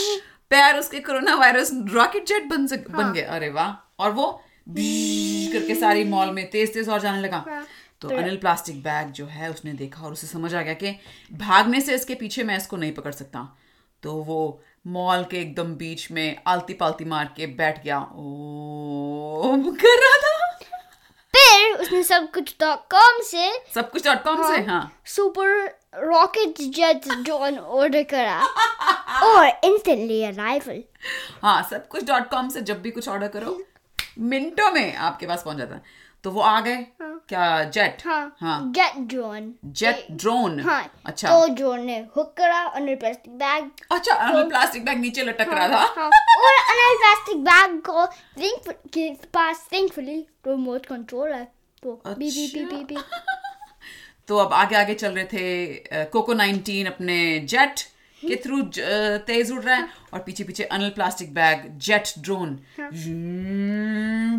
पैर 0.50 0.78
उसके 0.78 1.00
कोरोना 1.00 1.36
वायरस 1.36 1.72
रॉकेट 1.74 2.28
जेट 2.28 2.44
बन 2.44 2.68
सक, 2.68 2.86
हाँ। 2.92 2.98
बन 2.98 3.14
गए। 3.14 3.22
अरे 3.22 3.50
वाह। 3.50 3.94
और 4.00 4.12
वो 4.12 4.42
करके 5.54 5.76
सारी 5.76 6.04
मॉल 6.04 6.32
में 6.32 6.50
तेज 6.50 6.74
तेज 6.74 6.90
और 6.90 7.02
जाने 7.02 7.22
लगा। 7.22 7.38
हाँ। 7.38 7.66
तो 8.10 8.18
अनिल 8.18 8.38
प्लास्टिक 8.38 8.82
बैग 8.84 9.12
जो 9.12 9.26
है 9.26 9.50
उसने 9.50 9.74
देखा 9.74 10.06
और 10.06 10.12
उसे 10.12 10.28
समझ 10.28 10.54
आ 10.56 10.62
गया 10.62 10.74
कि 10.74 10.92
भागने 11.34 11.82
से 11.82 11.96
इसके 11.96 12.16
पीछे 12.16 12.44
मैं 12.44 12.58
इसको 12.58 12.78
नहीं 12.78 12.92
पकड़ 12.92 13.12
सकता। 13.12 13.48
तो 14.04 14.14
वो 14.24 14.62
मॉल 14.88 15.24
के 15.24 15.38
एकदम 15.38 15.76
बीच 15.76 16.12
में 16.12 16.42
आलती 16.48 16.74
पालती 16.74 17.06
मार 17.06 17.34
के 17.38 17.48
बैठ 17.60 17.84
गया। 17.84 18.00
ओ 18.00 19.72
कर 19.82 20.02
रहा 20.02 20.18
था। 20.18 20.32
फिर 21.34 21.74
उसने 21.74 22.04
सब 22.04 22.32
कुछ 22.32 22.56
डॉट 22.60 22.80
कॉम 22.92 23.22
से 23.24 23.52
सब 23.76 23.92
कुछ 23.92 24.06
डॉट 24.06 24.24
कॉम 24.24 24.44
से 24.48 24.62
हाँ 24.62 24.82
सुपर 25.06 25.48
रॉकेट 26.04 26.62
जेट 26.76 27.08
जॉन 27.24 27.58
ऑर्डर 27.58 28.04
करा 28.04 28.40
और 29.24 29.48
इंस्टेंटली 29.48 30.24
अराइवल 30.24 30.84
हाँ 31.42 31.62
सब 31.70 31.88
कुछ 31.88 32.04
डॉट 32.04 32.30
कॉम 32.30 32.50
से 32.50 32.62
जब 32.62 32.82
भी 32.82 32.92
कुछ 32.92 33.08
ऑर्डर 33.10 33.28
करो 33.28 33.62
मिनटों 34.20 34.72
में 34.72 34.96
आपके 34.96 35.28
पास 35.28 35.44
पहुँच 35.44 35.58
जाता 35.58 35.76
है। 35.76 35.82
तो 36.24 36.32
वो 36.32 36.42
आ 36.42 36.60
गए? 36.62 36.86
क्या 37.30 37.64
जेट 37.66 38.02
हाँ। 38.06 38.36
हाँ। 38.40 38.72
जेट 38.76 38.98
ड्रोन 39.10 39.54
जेट 39.80 40.06
ड्रोन 40.12 40.60
हाँ। 40.60 40.84
अच्छा। 41.06 41.30
तो 41.30 41.54
ड्रोन 41.56 41.86
ने 41.86 41.98
हुक 42.16 42.34
करा 42.38 42.60
अंडर 42.60 42.96
प्लास्टिक 42.96 43.34
बैग 43.38 43.70
अच्छा 43.92 44.14
अनिल 44.16 44.48
प्लास्टिक 44.50 44.86
बैग 44.86 45.00
नीचे 45.00 45.24
लटक 45.24 45.50
रहा 45.50 45.68
था। 45.68 45.80
हाँ, 45.98 46.08
और 46.08 46.54
अंडर 46.54 46.96
प्लास्टिक 46.98 47.44
बैग 47.44 47.80
को 47.90 48.06
थिंक 48.42 48.70
के 48.94 49.10
पास 49.34 49.68
थिंकफुली 49.74 50.20
रिमोट 50.48 50.86
कंट्रोल 50.86 51.32
है। 51.34 51.44
तो 51.84 52.02
बी 52.08 52.30
बी 52.30 52.48
बी 52.54 52.66
बी 52.66 52.84
बी 52.86 53.02
तो 54.28 54.38
अब 54.38 54.54
आगे 54.54 54.76
आगे 54.76 54.94
चल 54.96 55.12
रहे 55.12 55.26
थे 55.26 56.06
कोको 56.06 56.34
19 56.36 56.88
अपने 56.88 57.18
जेट 57.50 57.80
के 58.24 58.36
थ्रू 58.44 58.62
तेज 59.28 59.52
उड़ 59.52 59.62
रहा 59.62 59.76
है 59.76 59.88
और 60.14 60.20
पीछे 60.20 60.44
पीछे 60.44 60.64
Anil 60.66 60.90
plastic 60.92 61.34
bag 61.34 61.66
jet 61.80 62.14
drone. 62.20 62.58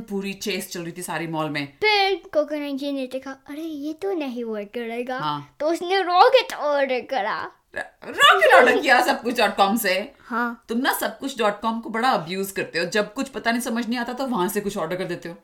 पूरी 0.08 0.32
चेस 0.34 0.70
चल 0.72 0.80
रही 0.80 0.92
थी 0.92 1.02
सारी 1.02 1.26
मॉल 1.26 1.50
में। 1.50 1.66
फिर 1.80 2.20
कोकोनट 2.34 2.78
जी 2.80 2.92
ने 2.92 3.06
देखा 3.12 3.30
अरे 3.48 3.62
ये 3.62 3.92
तो 3.92 4.12
नहीं 4.14 4.44
वर्क 4.44 4.70
करेगा। 4.74 5.18
हाँ। 5.18 5.56
तो 5.60 5.70
उसने 5.70 6.02
रॉकेट 6.02 6.52
ऑर्डर 6.54 7.00
करा। 7.10 7.40
रॉकेट 7.76 8.52
ऑर्डर 8.54 8.80
किया 8.80 9.00
सब 9.02 9.22
कुछ 9.22 9.38
डॉट 9.38 9.56
कॉम 9.56 9.76
से। 9.76 9.94
हाँ। 10.20 10.64
तुम 10.68 10.78
ना 10.78 10.92
सब 10.92 11.18
कुछ 11.18 11.38
डॉट 11.38 11.60
कॉम 11.60 11.80
को 11.80 11.90
बड़ा 11.90 12.10
अब्यूज 12.10 12.50
करते 12.50 12.78
हो। 12.78 12.84
जब 12.86 13.12
कुछ 13.14 13.28
पता 13.28 13.50
नहीं 13.50 13.62
समझ 13.62 13.86
नहीं 13.86 13.98
आता 13.98 14.12
तो 14.12 14.26
वहाँ 14.26 14.48
से 14.48 14.60
कुछ 14.60 14.76
ऑर्डर 14.76 14.96
कर 14.96 15.04
देते 15.04 15.28
हो। 15.28 15.36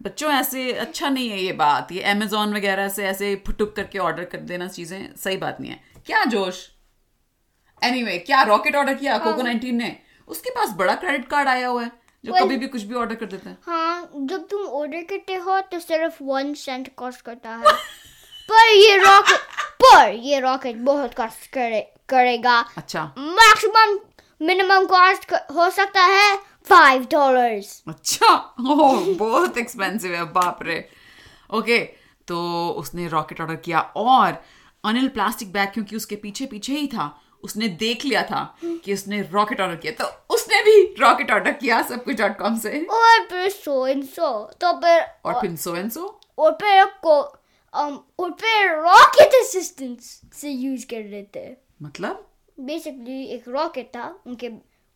बच्चों 0.00 0.30
ऐसे 0.32 0.72
अच्छा 0.72 1.08
नहीं 1.08 1.28
है 1.30 1.40
ये 1.40 1.52
बात। 1.54 1.92
ये 1.92 2.02
अमेजोन 2.02 2.54
वगैरह 2.54 2.88
से 2.88 3.04
ऐसे 3.06 3.34
फुटुक 3.46 3.74
करके 3.76 3.98
ऑर्डर 3.98 4.24
कर 4.24 4.38
देना 4.42 4.66
चीज़ें 4.68 5.14
सही 5.16 5.36
बात 5.36 5.60
नहीं 5.60 5.70
है। 5.70 5.80
क्या 6.06 6.24
जोश? 6.24 6.56
एनीवे 7.84 8.10
anyway, 8.10 8.26
क्या 8.26 8.42
रॉकेट 8.42 8.76
ऑर्डर 8.76 8.94
किया? 8.94 9.18
कोको 9.18 9.42
19 9.42 9.72
ने? 9.72 9.96
उसके 10.28 10.50
पास 10.50 10.70
बड़ा 10.70 10.94
क्रेडिट 10.94 11.28
कार्ड 11.28 11.48
आया 11.48 11.68
हुआ 11.68 11.82
है 11.82 11.90
जो 12.24 12.32
Well- 12.32 12.46
कभी 12.46 12.56
भी 12.56 12.66
कुछ 12.68 12.82
भी 12.82 12.94
ऑर्डर 12.94 13.14
कर 13.14 13.26
देता 13.26 13.50
है। 13.50 13.58
हाँ 13.66 14.10
जब 14.16 14.46
तुम 14.48 14.62
ऑर्डर 14.62 15.02
करते 15.02 15.34
हो 15.34 15.60
तो 15.60 15.78
सिर्फ़ 15.80 16.22
वन 16.22 16.54
सेंट 16.54 16.94
कॉस्ट 16.96 17.20
करता 17.20 17.50
है। 17.50 17.72
पर 18.48 18.68
ये 18.68 18.96
रॉकेट 18.96 19.38
पर 19.84 20.12
ये 20.12 20.40
रॉकेट 20.40 20.76
बहुत 20.76 21.14
कॉस्ट 21.14 21.50
करे 21.52 21.92
करेगा। 22.08 22.58
अच्छा। 22.76 23.14
मैक्सिमम 23.18 23.98
मिनिमम 24.46 24.86
कॉस्ट 24.86 25.32
हो 25.32 25.70
सकता 25.70 26.02
है 26.02 26.36
फाइव 26.68 27.06
डॉलर्स 27.10 27.82
अच्छा। 27.88 28.54
ओह 28.70 29.14
बहुत 29.14 29.58
एक्सपेंसिव 29.58 30.14
है 30.14 30.24
बाप 30.24 30.58
रे। 30.62 30.88
ओके 31.54 31.78
तो 32.28 32.68
उसने 32.68 33.08
रॉकेट 33.08 33.40
ऑर्डर 33.40 33.56
किया। 33.56 33.80
और 33.80 34.42
अनिल 34.84 35.08
प्लास्टिक 35.08 35.52
बैग 35.52 35.68
क्योंकि 35.68 35.96
उसके 35.96 36.16
पीछे 36.16 36.46
पीछे 36.46 36.72
ही 36.72 36.86
था 36.86 37.21
उसने 37.44 37.68
देख 37.80 38.04
लिया 38.04 38.22
था 38.22 38.42
कि 38.64 38.94
उसने 38.94 39.20
रॉकेट 39.32 39.60
ऑर्डर 39.60 39.76
किया 39.76 39.92
तो 40.00 40.34
उसने 40.34 40.62
भी 40.64 40.82
रॉकेट 41.00 41.30
ऑर्डर 41.30 41.52
किया 41.52 41.82
सब 41.82 42.04
कुछ 42.04 42.16
डॉट 42.20 42.36
कॉम 42.38 42.58
से। 42.58 42.84
और 42.90 43.24
फिर 43.26 43.48
सो 43.50 43.86
एंड 43.86 44.04
सो 44.04 44.30
तो 44.60 44.72
फिर 44.80 45.04
और 45.24 45.40
फिर 45.40 45.56
सो 45.56 45.76
एंड 45.76 45.90
सो 45.92 46.20
और 46.38 46.52
फिर 46.62 46.84
को 47.06 47.20
um, 47.72 47.96
और 48.18 48.30
फिर 48.40 48.70
रॉकेट 48.72 49.34
असिस्टेंस 49.34 50.20
से 50.34 50.50
यूज़ 50.50 50.86
कर 50.86 51.08
रहे 51.10 51.22
थे। 51.36 51.48
मतलब? 51.82 52.26
बेसिकली 52.60 53.24
एक 53.26 53.44
रॉकेट 53.48 53.86
था 53.96 54.14
उनके 54.26 54.48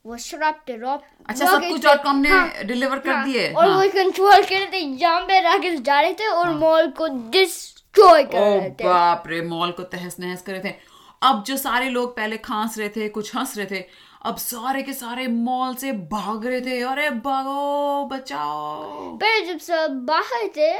वो 0.04 0.16
श्रप 0.16 0.58
थे 0.68 0.76
रॉक 0.76 1.02
अच्छा 1.28 1.46
सब 1.46 1.68
कुछ 1.68 1.84
डॉट 1.84 2.02
कॉम 2.02 2.16
ने 2.16 2.64
डिलीवर 2.64 2.98
कर 2.98 3.24
दिए 3.24 3.52
और 3.52 3.68
हाँ। 3.68 3.78
वो 3.78 3.88
कंट्रोल 3.92 4.42
कर 4.42 4.58
रहे 4.58 4.66
थे 4.66 4.96
जहाँ 4.96 5.20
पे 5.20 5.40
रॉकेट 5.40 5.80
जा 5.80 6.00
रहे 6.00 6.12
थे 6.12 6.26
और 6.26 6.50
मॉल 6.58 6.90
को 6.90 7.08
डिस्ट्रॉय 7.30 8.24
कर 8.24 8.40
रहे 8.40 8.70
थे। 8.70 8.84
बाप 8.84 9.24
रे 9.26 9.40
मॉल 9.42 9.70
को 9.70 9.82
तहस 9.82 10.16
नहस 10.20 10.42
कर 10.42 10.52
रहे 10.52 10.62
थे। 10.64 10.74
अब 11.22 11.44
जो 11.44 11.56
सारे 11.56 11.88
लोग 11.88 12.16
पहले 12.16 12.36
खांस 12.36 12.78
रहे 12.78 12.88
थे 12.88 13.08
कुछ 13.08 13.36
हंस 13.36 13.56
रहे 13.58 13.66
थे 13.66 13.84
अब 14.22 14.36
सारे 14.36 14.82
के 14.82 14.92
सारे 14.92 15.26
मॉल 15.26 15.74
से 15.74 15.92
भाग 15.92 16.46
रहे 16.46 16.60
थे 16.60 16.80
अरे 16.80 17.10
भागो 17.10 18.04
बचाओ 18.06 19.18
फिर 19.18 19.46
जब 19.46 19.58
सब 19.58 19.90
बाहर 19.90 20.48
थे। 20.48 20.78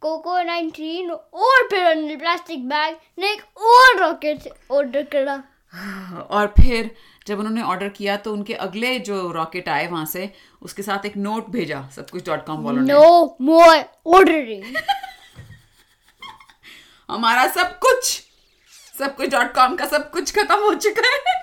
कोको 0.00 0.38
19 0.38 1.10
और 1.10 1.66
फिर 1.68 2.16
प्लास्टिक 2.16 2.68
बैग 2.68 2.96
ने 3.18 3.32
एक 3.32 3.42
और 3.58 4.00
रॉकेट 4.00 4.48
ऑर्डर 4.70 5.02
करा 5.02 5.42
और 6.30 6.46
फिर 6.46 6.90
जब 7.26 7.38
उन्होंने 7.38 7.62
ऑर्डर 7.62 7.88
किया 7.88 8.16
तो 8.16 8.32
उनके 8.32 8.54
अगले 8.54 8.98
जो 8.98 9.30
रॉकेट 9.32 9.68
आए 9.68 9.86
वहाँ 9.86 10.06
से 10.06 10.32
उसके 10.62 10.82
साथ 10.82 11.06
एक 11.06 11.16
नोट 11.16 11.48
भेजा 11.50 11.88
सब 11.96 12.10
कुछ 12.10 12.26
डॉट 12.26 12.46
कॉम 12.46 12.62
वालों 12.62 12.82
ने 12.82 12.94
No 12.94 13.02
more 13.50 13.84
ordering. 14.16 14.64
हमारा 17.10 17.46
सब 17.46 17.78
कुछ 17.78 18.25
सब 18.98 19.16
कुछ 19.16 19.30
डॉट 19.30 19.52
कॉम 19.54 19.76
का 19.76 19.86
सब 19.86 20.10
कुछ 20.10 20.34
खत्म 20.38 20.58
हो 20.64 20.74
चुका 20.76 21.08
है। 21.08 21.34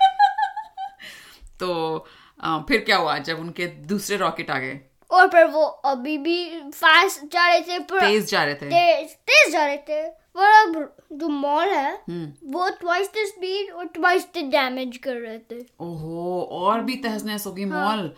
तो 1.60 2.06
अ, 2.40 2.58
फिर 2.68 2.80
क्या 2.80 2.96
हुआ 2.96 3.18
जब 3.20 3.38
उनके 3.40 3.66
दूसरे 3.88 4.16
रॉकेट 4.16 4.50
आ 4.50 4.58
गए? 4.58 4.80
और 5.10 5.28
फिर 5.28 5.44
वो 5.46 5.62
अभी 5.64 6.16
भी 6.18 6.60
फास्ट 6.70 7.24
जा 7.32 7.46
रहे 7.48 7.60
थे 7.60 7.78
पर 7.80 8.00
तेज 8.00 8.30
जा 8.30 8.42
रहे 8.44 8.54
थे। 8.54 8.66
तेज 8.66 9.10
तेज 9.28 9.52
जा 9.52 9.64
रहे 9.66 9.76
थे। 9.78 10.02
पर 10.36 10.52
अब 10.52 10.96
जो 11.12 11.28
मॉल 11.28 11.68
है 11.68 11.92
हम्म। 12.08 12.52
वो 12.52 12.68
ट्वाइस 12.80 13.08
द 13.08 13.24
स्पीड 13.26 13.70
और 13.72 13.86
ट्वाइस 13.86 14.26
द 14.36 14.42
डैमेज 14.52 14.96
कर 14.96 15.16
रहे 15.16 15.38
थे। 15.50 15.60
ओहो 15.80 16.40
और 16.52 16.80
भी 16.80 16.96
तहस 16.96 17.24
नहस 17.24 17.46
होगी 17.46 17.64
मॉल 17.64 18.08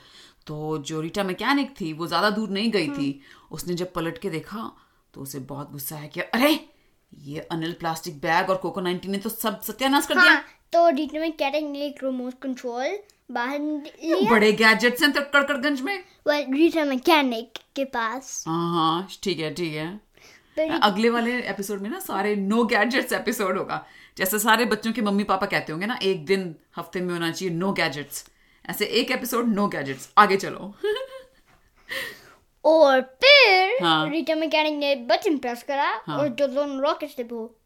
तो 0.46 0.78
जो 0.78 1.00
रीटा 1.00 1.22
मैकेनिक 1.24 1.74
थी 1.80 1.92
वो 1.92 2.06
ज़्यादा 2.06 2.30
दूर 2.30 2.48
नहीं 2.50 2.70
गई 2.70 2.88
थी। 2.88 3.20
उसने 3.50 3.74
जब 3.74 3.92
पलट 3.92 4.18
के 4.18 4.30
देखा 4.30 4.70
तो 5.14 5.20
उसे 5.20 5.38
बहुत 5.50 5.72
गुस्सा 5.72 5.96
है 5.96 6.08
कि 6.08 6.20
अरे 6.20 6.54
ये 7.12 7.40
अनिल 7.52 7.72
प्लास्टिक 7.72 8.18
बैग 8.18 8.50
और 8.50 8.56
कोको 8.56 8.80
19 8.82 9.06
ने 9.06 9.18
तो 9.18 9.28
सब 9.28 9.60
सत्यानाश 9.60 10.06
कर 10.06 10.14
दिया। 10.14 10.32
हाँ 10.32 10.44
तो 10.72 10.90
डीटी 10.90 11.18
में 11.18 11.32
कैटेक 11.32 11.64
ने 11.64 11.86
एक 11.86 12.04
रिमोट 12.04 12.34
कंट्रोल 12.42 12.98
बाहर 13.30 13.60
लिया। 13.60 14.30
बड़े 14.30 14.52
गैजेट्स 14.52 15.02
हैं 15.02 15.12
तो 15.12 15.20
कड़कड़गंज 15.20 15.80
में। 15.80 16.04
Well, 16.28 16.52
रीटा 16.54 16.84
मैकेनिक 16.84 17.58
के 17.76 17.84
पास। 17.84 18.44
हाँ 18.48 18.72
हाँ 18.75 19.08
ठीक 19.22 19.38
है 19.38 19.54
ठीक 19.54 19.75
है। 19.75 20.00
अगले 20.82 21.10
वाले 21.10 21.32
एपिसोड 21.40 21.80
में 21.80 21.88
ना 21.90 21.98
सारे 21.98 22.34
नो 22.36 22.64
गैजेट्स 22.64 23.12
एपिसोड 23.12 23.58
होगा। 23.58 23.84
जैसे 24.18 24.38
सारे 24.38 24.64
बच्चों 24.64 24.92
के 24.92 25.02
मम्मी 25.02 25.25
पापा 25.25 25.46
कहते 25.46 25.72
होंगे 25.72 25.86
ना 25.86 25.98
एक 26.02 26.25
दिन 26.26 26.54
हफ़्ते 26.76 27.00
में 27.00 27.12
होना 27.14 27.30
चाहिए 27.30 27.54
नो 27.54 27.72
गैजेट्स 27.72 28.25
ऐसे 28.64 28.84
एक 29.00 29.10
एपिसोड 29.10 29.48
नो 29.48 29.66
गैजेट्स 29.68 30.08
आगे 30.18 30.36
चलो। 30.36 30.75
और 32.66 33.00
फिर 33.23 33.82
हाँ। 33.82 34.08
रीटा 34.11 34.35
मैकेनिक 34.35 34.78
ने 34.78 34.94
बटन 35.11 35.38
प्रेस 35.38 35.62
करा 35.62 35.90
हाँ। 36.06 36.18
और 36.18 36.28
जो 36.28 36.46
दोनों 36.46 36.80
रॉकेट्स 36.80 37.18
थे 37.18 37.23
वो 37.23 37.58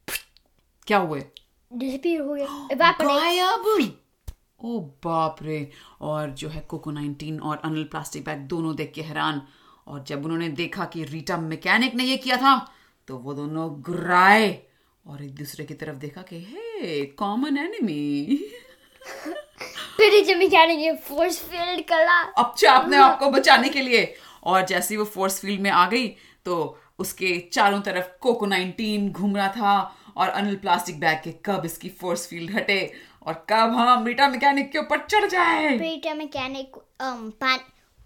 क्या 0.87 0.99
हुए? 0.99 1.25
डिसअपीयर 1.71 2.21
हो 2.21 2.35
गए 2.35 2.47
गायब 2.75 3.95
ओ 4.65 4.79
बाप 5.05 5.37
रे। 5.43 5.71
और 6.01 6.31
जो 6.31 6.49
है 6.49 6.61
कोको 6.61 6.93
19 6.93 7.41
और 7.41 7.61
अनिल 7.65 7.85
प्लास्टिक 7.85 8.25
बैग 8.25 8.39
दोनों 8.39 8.75
देख 8.77 8.93
के 8.95 9.03
हैरान। 9.03 9.43
और 9.87 10.05
जब 10.05 10.25
उन्होंने 10.25 10.49
देखा 10.49 10.85
कि 10.85 11.05
रीटा 11.05 11.37
मैकेनिक 11.37 11.95
ने 11.95 12.05
ये 12.05 12.17
किया 12.17 12.37
था 12.37 12.57
तो 13.09 13.17
वो 13.19 13.35
दोनों 13.35 13.69
गुर्राए 13.83 14.63
और 15.07 15.23
एक 15.23 15.35
दूसरे 15.35 15.65
की 15.65 15.75
तरफ़ 15.75 15.97
देखा 15.97 16.23
कि 16.23 16.41
हे 16.41 17.05
कॉमन 17.19 17.59
एनिमी 17.59 18.37
फिर 19.97 20.11
रीटा 20.13 20.35
मैकेनिक 20.35 20.79
ने 20.79 20.93
फोर्स 20.97 21.39
फ़ील्ड 21.43 21.85
करा 21.85 22.21
अच्छा 22.45 22.73
अपने 22.73 22.97
आप 22.97 23.19
को 23.19 23.31
बचाने 23.31 23.69
के 23.69 23.81
लिए? 23.81 24.05
और 24.43 24.67
जैसे 24.67 24.95
ही 24.95 24.99
वो 24.99 25.05
फोर्स 25.05 25.41
फ़ील्ड 25.41 25.61
में 25.61 25.71
आ 25.71 25.87
गई 25.87 26.17
तो 26.45 26.81
उसके 26.99 27.49
चारों 27.53 27.81
तरफ़ 27.81 28.07
कोको 28.21 28.47
19 28.47 29.11
घूम 29.11 29.37
रहा 29.37 29.49
था 29.49 29.97
और 30.17 30.29
अनिल 30.29 30.57
प्लास्टिक 30.57 31.01
बैग 31.01 31.19
के 31.25 31.35
कब 31.45 31.63
इसकी 31.65 31.89
फोर्स 31.89 32.29
फ़ील्ड 32.29 32.55
हटे 32.55 32.93
और 33.23 33.47
कब 33.51 33.55
हम 33.55 34.07
रीटा 34.07 34.29
मैकेनिक 34.29 34.73
के 34.73 34.79
ऊपर 34.79 34.99
चढ़ 34.99 35.27
जाए। 35.27 35.77
रीटा 35.77 36.15
मैकेनिक 36.15 36.77
um, 36.77 37.33
पान, 37.41 37.59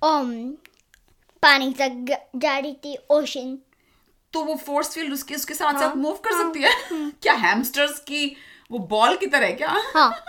um, 0.03 0.57
पानी 1.43 1.73
तक 1.73 2.17
जा 2.37 2.59
रही 2.59 2.73
थी 2.73 2.99
ओशन 3.11 3.59
तो 4.33 4.45
वो 4.45 4.55
फोर्स 4.55 4.95
फ़ील्ड 4.95 5.13
उसके 5.13 5.35
उसके 5.35 5.55
साथ 5.55 5.73
हाँ, 5.73 5.81
साथ 5.81 5.97
मूव 5.97 6.15
कर 6.15 6.33
हाँ, 6.33 6.43
सकती 6.43 6.63
है। 6.63 6.71
हाँ, 6.71 7.13
क्या 7.23 7.33
हैमस्टर्स 7.33 7.99
की 7.99 8.37
वो 8.71 8.79
बॉल 8.79 9.17
की 9.17 9.27
तरह 9.27 9.47
है 9.47 9.53
क्या? 9.53 9.83
हाँ। 9.95 10.15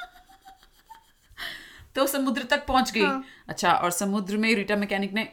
तो 1.96 2.08
समुद्र 2.08 2.44
तक 2.44 2.66
पहुँच 2.66 2.92
गई। 2.92 3.02
हाँ. 3.02 3.24
अच्छा 3.50 3.72
और 3.72 3.92
समुद्र 3.92 4.38
में 4.38 4.56
रीटा 4.56 4.76
मैकेनिक 4.76 5.14
ने 5.14 5.30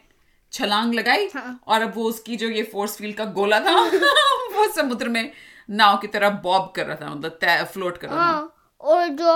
छलांग 0.52 0.94
लगाई 0.94 1.28
हाँ. 1.34 1.60
और 1.66 1.82
अब 1.82 1.92
वो 1.94 2.04
उसकी 2.04 2.36
जो 2.36 2.48
ये 2.48 2.62
फोर्स 2.62 2.96
फ़ील्ड 2.96 3.16
का 3.16 3.24
गोला 3.36 3.60
था 3.60 3.80
वो 4.56 4.66
समुद्र 4.72 5.08
में 5.08 5.30
नाव 5.70 5.96
की 5.98 6.06
तरह 6.06 6.30
बॉब 6.44 6.72
कर 6.76 6.86
रहा 6.86 6.96
था 6.96 7.14
मतलब 7.14 7.64
फ्लोट 7.72 7.98
कर 7.98 8.08
रहा 8.08 8.16
था। 8.16 8.22
हाँ 8.22 8.54
और 8.80 9.08
जो 9.08 9.26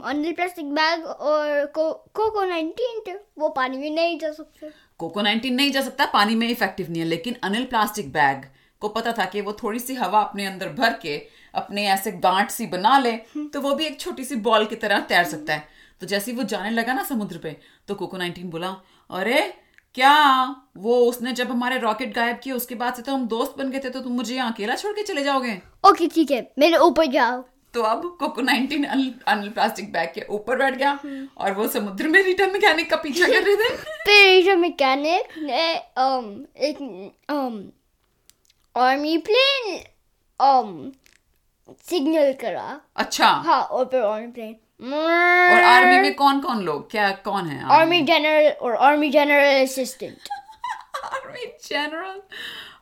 अनिल 0.00 0.32
प्लास्टिक 0.32 0.72
बैग 0.74 1.04
और 1.04 1.64
को, 1.66 1.92
कोको 1.92 2.44
19 2.44 3.06
थे 3.06 3.12
वो 3.38 3.48
पानी 3.48 3.78
में 3.78 3.90
नहीं 3.90 4.18
जा 4.18 4.30
सकते। 4.32 4.70
कोको 4.98 5.22
19 5.22 5.50
नहीं 5.50 5.70
जा 5.72 5.80
सकता 5.82 6.06
पानी 6.06 6.34
में 6.34 6.48
इफ़ेक्टिव 6.48 6.90
नहीं 6.90 7.02
है 7.02 7.08
लेकिन 7.08 7.36
अनिल 7.42 7.64
प्लास्टिक 7.64 8.12
बैग 8.12 8.44
को 8.82 8.88
पता 8.88 9.12
था 9.12 9.24
कि 9.24 9.40
वो 9.40 9.52
थोड़ी 9.52 9.78
सी 9.78 9.94
हवा 9.94 10.20
अपने 10.20 10.46
अंदर 10.46 10.68
भर 10.68 10.92
के 11.02 11.16
अपने 11.54 11.86
ऐसे 11.88 12.12
गांठ 12.12 12.50
सी 12.50 12.66
बना 12.66 12.98
ले 12.98 13.12
तो 13.36 13.60
वो 13.60 13.74
भी 13.74 13.86
एक 13.86 14.00
छोटी 14.00 14.24
सी 14.24 14.36
बॉल 14.46 14.66
की 14.66 14.76
तरह 14.76 15.00
तैर 15.00 15.24
सकता 15.24 15.54
है। 15.54 15.68
तो 16.00 16.06
जैसे 16.06 16.30
ही 16.30 16.36
वो 16.36 16.42
जाने 16.42 16.70
लगा 16.70 16.92
ना 16.92 17.02
समुद्र 17.04 17.38
पे 17.38 17.56
तो 17.88 17.94
कोको 17.94 18.18
19 18.18 18.44
बोला 18.44 18.68
अरे 19.10 19.42
क्या 19.94 20.44
वो 20.76 20.98
उसने 20.98 21.32
जब 21.32 21.50
हमारे 21.50 21.78
रॉकेट 21.78 22.14
गायब 22.14 22.40
किए 22.42 22.52
उसके 22.52 22.74
बाद 22.74 22.94
से 22.94 23.02
तो 23.02 23.12
हम 23.12 23.26
दोस्त 23.28 23.54
बन 23.58 23.70
गए 23.70 23.78
थे 23.78 23.90
तो 23.90 24.00
तुम 24.00 24.12
मुझे 24.12 24.34
यहाँ 24.34 24.52
अकेला 24.52 24.76
छोड़ 24.76 24.92
के 24.92 25.02
चले 25.02 25.24
जाओगे? 25.24 25.60
ओके 25.88 26.06
ठीक 26.06 26.30
है 26.30 26.52
मेरे 26.58 26.76
ऊपर 26.76 27.06
जाओ। 27.06 27.44
तो 27.74 27.82
अब 27.82 28.16
कोको 28.20 28.42
19 28.42 28.84
अनिल 29.26 29.48
प्लास्टिक 29.48 29.92
बैग 29.92 30.08
के 30.08 30.26
ऊपर 30.30 30.56
बैठ 30.56 30.74
गया 30.74 30.98
और 31.38 31.52
वो 31.52 31.68
समुद्र 31.68 32.08
में 32.08 32.22
रीटा 32.22 32.46
मैकेनिक 32.46 32.90
का 32.90 32.96
पीछा 32.96 33.26
कर 33.26 33.42
रहे 33.42 33.56
थे। 33.56 33.76
फिर 34.06 34.36
रीटा 34.36 34.54
मैकेनिक 34.54 35.38
ने 35.38 35.82
um, 35.98 36.56
एक 36.56 36.78
um, 37.30 37.62
army 38.76 39.16
plane 39.18 39.80
um, 40.40 40.94
signal 41.88 42.32
करा। 42.32 42.80
अच्छा। 42.96 43.28
हाँ 43.28 43.62
और 43.62 43.84
फिर 43.84 44.02
आर्मी 44.02 44.26
प्लेन 44.26 44.56
और 44.82 45.62
आर्मी 45.62 46.00
में 46.00 46.14
कौन 46.14 46.40
कौन 46.40 46.60
लोग? 46.64 46.90
क्या 46.90 47.10
कौन 47.24 47.46
है 47.48 47.64
आर्मी 47.72 48.00
जनरल 48.02 48.48
और 48.50 48.74
army 48.86 49.10
general 49.10 49.62
assistant 49.62 50.28
army 51.04 51.46
general 51.68 52.20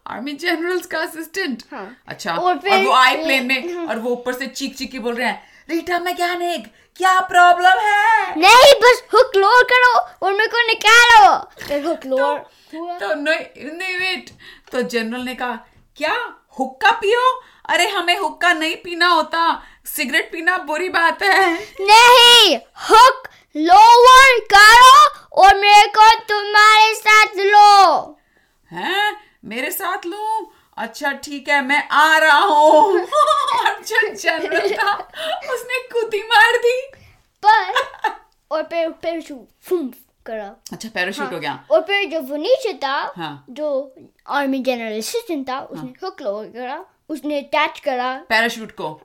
army 0.07 0.33
generals 0.33 0.87
का 0.87 0.99
असिस्टेंट 0.99 1.62
हाँ। 1.73 1.87
अच्छा 2.09 2.35
और 2.35 2.57
और, 2.57 2.85
वो 2.85 2.92
आई 2.92 3.16
प्लेन 3.25 3.47
में 3.47 3.87
और 3.88 3.99
वो 3.99 4.11
ऊपर 4.11 4.33
से 4.33 4.47
चीख 4.47 4.76
चीख 4.76 4.90
के 4.92 4.99
बोल 4.99 5.14
रहे 5.14 5.28
हैं 5.28 5.42
रीटा 5.71 5.99
मैकेनिक 5.99 6.66
क्या 6.97 7.19
प्रॉब्लम 7.28 7.78
है? 7.80 8.35
नहीं 8.38 8.73
बस 8.83 9.02
हुक 9.14 9.37
लोड 9.37 9.64
करो 9.73 9.95
और 10.26 10.33
मेरे 10.33 10.47
को 10.47 10.66
निकालो। 10.66 11.37
फिर 11.66 11.85
हुक 11.85 12.07
लोड 12.07 12.40
हुआ। 12.75 12.99
तो 12.99 13.14
नहीं 13.14 13.71
नहीं 13.73 13.97
वेट 13.99 14.30
तो 14.73 14.83
जनरल 14.83 15.21
ने 15.21 15.35
कहा 15.35 15.54
क्या? 15.99 16.14
हुक्का 16.59 16.90
पियो? 16.90 17.23
अरे 17.71 17.87
हमें 17.89 18.17
हुक्का 18.19 18.53
नहीं 18.53 18.77
पीना 18.77 19.09
होता। 19.09 19.41
सिगरेट 19.87 20.31
पीना 20.33 20.57
बुरी 20.69 20.89
बात 20.89 21.23
है। 21.23 21.53
नहीं 21.81 22.57
हुक 22.91 23.29
लोअर 23.57 24.39
करो 24.55 25.43
और 25.43 25.57
मेरे 25.57 25.87
को 25.99 26.09
तुम्हारे 26.29 26.95
साथ 26.95 27.37
लो। 27.39 28.19
हैं? 28.71 29.17
मेरे 29.45 29.71
साथ 29.71 30.07
लूँ? 30.07 30.50
अच्छा 30.77 31.12
ठीक 31.25 31.49
है 31.49 31.61
मैं 31.67 31.83
आ 31.89 32.17
रहा 32.19 32.39
हूँ। 32.39 33.00
और 33.00 33.83
जो 33.83 34.09
जनरल 34.15 34.69
था 34.77 34.95
उसने 35.55 35.79
कुदी 35.93 36.23
मार 36.25 36.57
दी। 36.57 36.81
पर 37.43 37.73
और 38.50 38.62
फिर 39.03 39.21
शू 39.21 39.35
फूम 39.69 39.91
करा। 40.27 40.55
अच्छा 40.73 40.89
पैराशूट 40.95 41.25
हाँ, 41.25 41.33
हो 41.33 41.39
गया। 41.39 41.59
और 41.71 41.83
फिर 41.83 42.09
जो 42.11 42.21
वो 42.21 42.37
नीचे 42.37 42.73
था 42.85 42.97
हाँ। 43.17 43.45
जो 43.50 43.69
आर्मी 44.29 44.59
जनरल 44.62 44.99
असिस्टेंट 44.99 45.49
था 45.49 45.61
उसने 45.61 45.81
हाँ, 45.81 45.95
हुक 46.03 46.23
लोअर 46.23 46.47
करा। 46.47 46.85
उसने 47.11 47.38
अटैच 47.38 47.81
करा। 47.81 48.25
पैराशूट 48.29 48.73
को? 48.73 49.02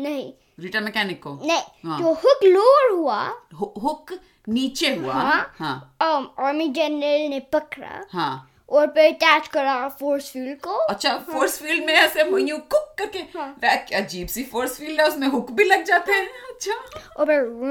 नहीं। 0.00 0.32
रीटा 0.60 0.80
मैकेनिक 0.80 1.22
को? 1.22 1.40
नहीं 1.44 1.90
हाँ। 1.90 1.98
जो 1.98 2.12
हुक 2.12 2.44
लोअर 2.44 2.90
हुआ। 2.90 3.28
हु- 3.60 3.82
हुक 3.82 4.18
नीचे 4.48 4.94
हुआ? 4.94 5.12
हाँ। 5.12 5.56
हाँ। 5.58 5.96
um, 5.98 6.26
आर्मी 6.40 6.68
जनरल 6.68 7.28
ने 7.28 7.40
पकड़ा। 7.40 8.06
हाँ। 8.12 8.46
और 8.68 8.86
फिर 8.86 9.12
अटैच 9.12 9.48
करा 9.48 9.88
फोर्स 9.88 10.32
फ़ील्ड 10.32 10.60
को। 10.60 10.70
अच्छा 10.70 11.10
हाँ. 11.10 11.18
फोर्स 11.18 11.62
फ़ील्ड 11.62 11.84
में 11.84 11.94
ऐसे 11.94 12.20
यूँ 12.20 12.58
कुक 12.58 12.94
करके 12.98 13.18
हाँ। 13.18 13.58
अजीब 13.94 14.28
सी 14.28 14.44
फोर्स 14.44 14.78
फ़ील्ड 14.78 15.00
है 15.00 15.08
उसमें 15.08 15.28
हुक 15.28 15.50
भी 15.50 15.64
लग 15.64 15.82
जाते 15.82 16.12
हैं। 16.12 16.26
अच्छा। 16.26 16.72
और 17.18 17.26
फिर 17.26 17.42
वो 17.42 17.66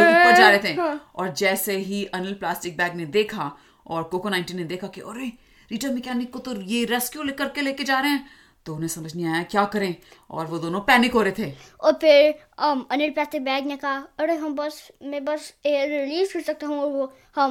ऊपर 0.00 0.36
जा 0.36 0.50
रहे 0.50 0.58
थे। 0.58 0.80
हाँ। 0.80 1.10
और 1.16 1.28
जैसे 1.28 1.76
ही 1.76 2.04
अनिल 2.04 2.34
प्लास्टिक 2.34 2.76
बैग 2.76 2.94
ने 2.94 3.06
देखा 3.06 3.52
और 3.86 4.02
कोको 4.02 4.30
19 4.30 4.54
ने 4.54 4.64
देखा 4.64 4.86
कि 4.86 5.00
अरे 5.00 5.32
रीटा 5.72 5.88
मैकेनिक 5.88 6.32
को 6.32 6.38
तो 6.38 6.60
ये 6.60 6.84
रेस्क्यू 6.84 7.22
करके 7.38 7.60
लेके 7.60 7.84
जा 7.84 8.00
रहे 8.00 8.10
हैं। 8.10 8.26
तो 8.68 8.74
उन्हें 8.74 8.88
समझ 8.88 9.14
नहीं 9.14 9.26
आया 9.26 9.42
क्या 9.52 9.64
करें 9.72 9.94
और 10.30 10.46
वो 10.46 10.58
दोनों 10.58 10.80
पैनिक 10.88 11.12
हो 11.12 11.22
रहे 11.22 11.32
थे। 11.38 11.52
और 11.80 11.92
फिर 11.92 12.34
um, 12.64 12.80
अनिल 12.90 13.10
प्लास्टिक 13.10 13.44
बैग 13.44 13.66
ने 13.66 13.76
कहा 13.76 13.96
अरे 14.18 14.34
हम 14.36 14.54
बस 14.54 14.80
मैं 15.02 15.24
बस 15.24 15.52
एयर 15.66 15.88
रिलीज़ 15.90 16.32
कर 16.32 16.40
सकता 16.40 16.66
हूँ 16.66 16.80
और 16.82 16.90
वो 16.90 17.12
हम 17.36 17.50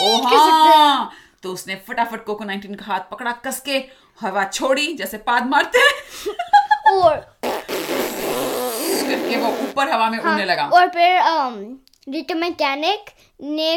ओ 0.00 0.08
हैं! 0.24 0.48
हाँ। 0.52 1.10
तो 1.42 1.52
उसने 1.52 1.74
फटाफट 1.88 2.24
कोको 2.24 2.44
19 2.44 2.74
का 2.76 2.84
हाथ 2.84 3.00
पकड़ा 3.10 3.32
कस 3.46 3.60
के 3.60 3.76
हवा 4.20 4.44
छोड़ी 4.44 4.92
जैसे 4.94 5.18
पाद 5.28 5.46
मारते 5.46 5.82
और 6.92 7.16
करके 9.08 9.36
वो 9.36 9.48
ऊपर 9.64 9.90
हवा 9.90 10.08
में 10.10 10.18
उड़ने 10.18 10.44
लगा। 10.44 10.64
और 10.74 10.88
फिर 10.88 11.20
um, 11.20 11.56
रीटा 12.08 12.34
मैकेनिक 12.34 13.10
ने 13.42 13.70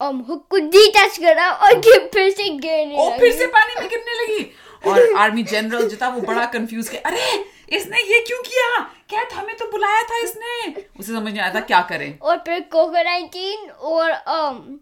um, 0.00 0.28
हुक 0.28 0.46
को 0.50 0.58
डिटैच 0.68 1.18
करा 1.18 1.50
और 1.50 1.80
फिर 2.14 2.30
से 2.30 2.48
गिरने 2.58 2.96
ओ। 2.98 3.10
फिर 3.18 3.32
से 3.32 3.46
पानी 3.46 3.80
में 3.80 3.88
गिरने 3.88 4.22
लगी। 4.22 4.44
और 4.86 5.14
आर्मी 5.18 5.42
जनरल 5.42 5.88
जो 5.88 5.96
था 6.02 6.08
वो 6.08 6.20
बड़ा 6.20 6.44
कंफ्यूज 6.46 6.88
के 6.88 6.96
अरे 6.96 7.44
इसने 7.76 8.00
ये 8.00 8.20
क्यों 8.26 8.42
किया? 8.42 8.78
कैथ 9.10 9.32
हमें 9.34 9.56
तो 9.56 9.66
बुलाया 9.70 10.02
था 10.02 10.18
इसने? 10.18 10.84
उसे 11.00 11.12
समझ 11.12 11.32
नहीं 11.32 11.40
आया 11.40 11.54
था 11.54 11.60
क्या 11.60 11.80
करें। 11.80 12.18
और 12.18 12.36
फिर 12.36 12.60
कोको 12.60 13.02
नाइनटीन 13.02 13.70
और 13.70 14.12
um, 14.12 14.78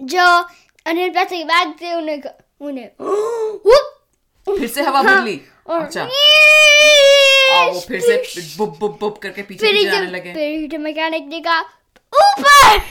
जो 0.00 0.44
अनिल 0.86 1.10
प्लास्टिक 1.10 1.46
बैग 1.46 1.74
थे 1.82 1.94
उन्हें 1.94 2.22
उन्हें 2.60 2.86
फिर 4.58 4.68
से 4.68 4.82
हवा 4.82 5.00
हाँ, 5.00 5.20
बदली। 5.20 5.40
और 5.66 5.82
अच्छा। 5.82 6.02
और 6.02 7.70
वो 7.72 7.80
फिर 7.80 8.00
से 8.00 8.56
बुप 8.58 8.78
बुप 8.78 9.00
बुप 9.00 9.18
करके 9.18 9.42
पीछे 9.42 9.72
पीछे 9.72 9.90
जब 9.90 10.10
लगे। 10.12 10.32
फिर 10.34 10.78
मैकेनिक 10.78 11.26
ने 11.28 11.40
कहा 11.40 11.60
ऊपर! 12.12 12.78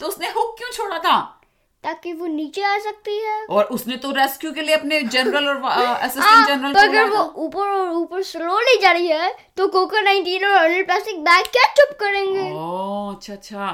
तो 0.00 0.06
उसने 0.06 0.30
हुक 0.30 0.54
क्यों 0.58 0.70
छोड़ा 0.72 0.98
था? 0.98 1.40
ताकि 1.84 2.12
वो 2.12 2.26
नीचे 2.26 2.62
आ 2.64 2.76
सकती 2.80 3.16
है। 3.18 3.44
और 3.46 3.64
उसने 3.72 3.96
तो 3.96 4.10
रेस्क्यू 4.12 4.52
के 4.52 4.62
लिए 4.62 4.74
अपने 4.74 5.00
जनरल 5.04 5.48
और 5.48 5.62
असिस्टेंट 5.64 6.46
जनरल 6.48 6.72
तो 6.72 6.80
अगर 6.80 7.08
वो 7.10 7.22
ऊपर 7.44 7.68
और 7.68 7.90
ऊपर 7.94 8.22
स्लोली 8.24 8.78
जा 8.82 8.92
रही 8.92 9.08
है 9.08 9.34
तो 9.56 9.66
कोको 9.68 9.96
19 9.98 10.44
और 10.44 10.56
अनिल 10.56 10.84
प्लास्टिक 10.84 11.20
बैग 11.24 11.46
क्या 11.52 11.64
चुप 11.74 11.96
करेंगे। 12.00 12.50
ओह 12.52 13.14
अच्छा 13.14 13.32
अच्छा। 13.32 13.72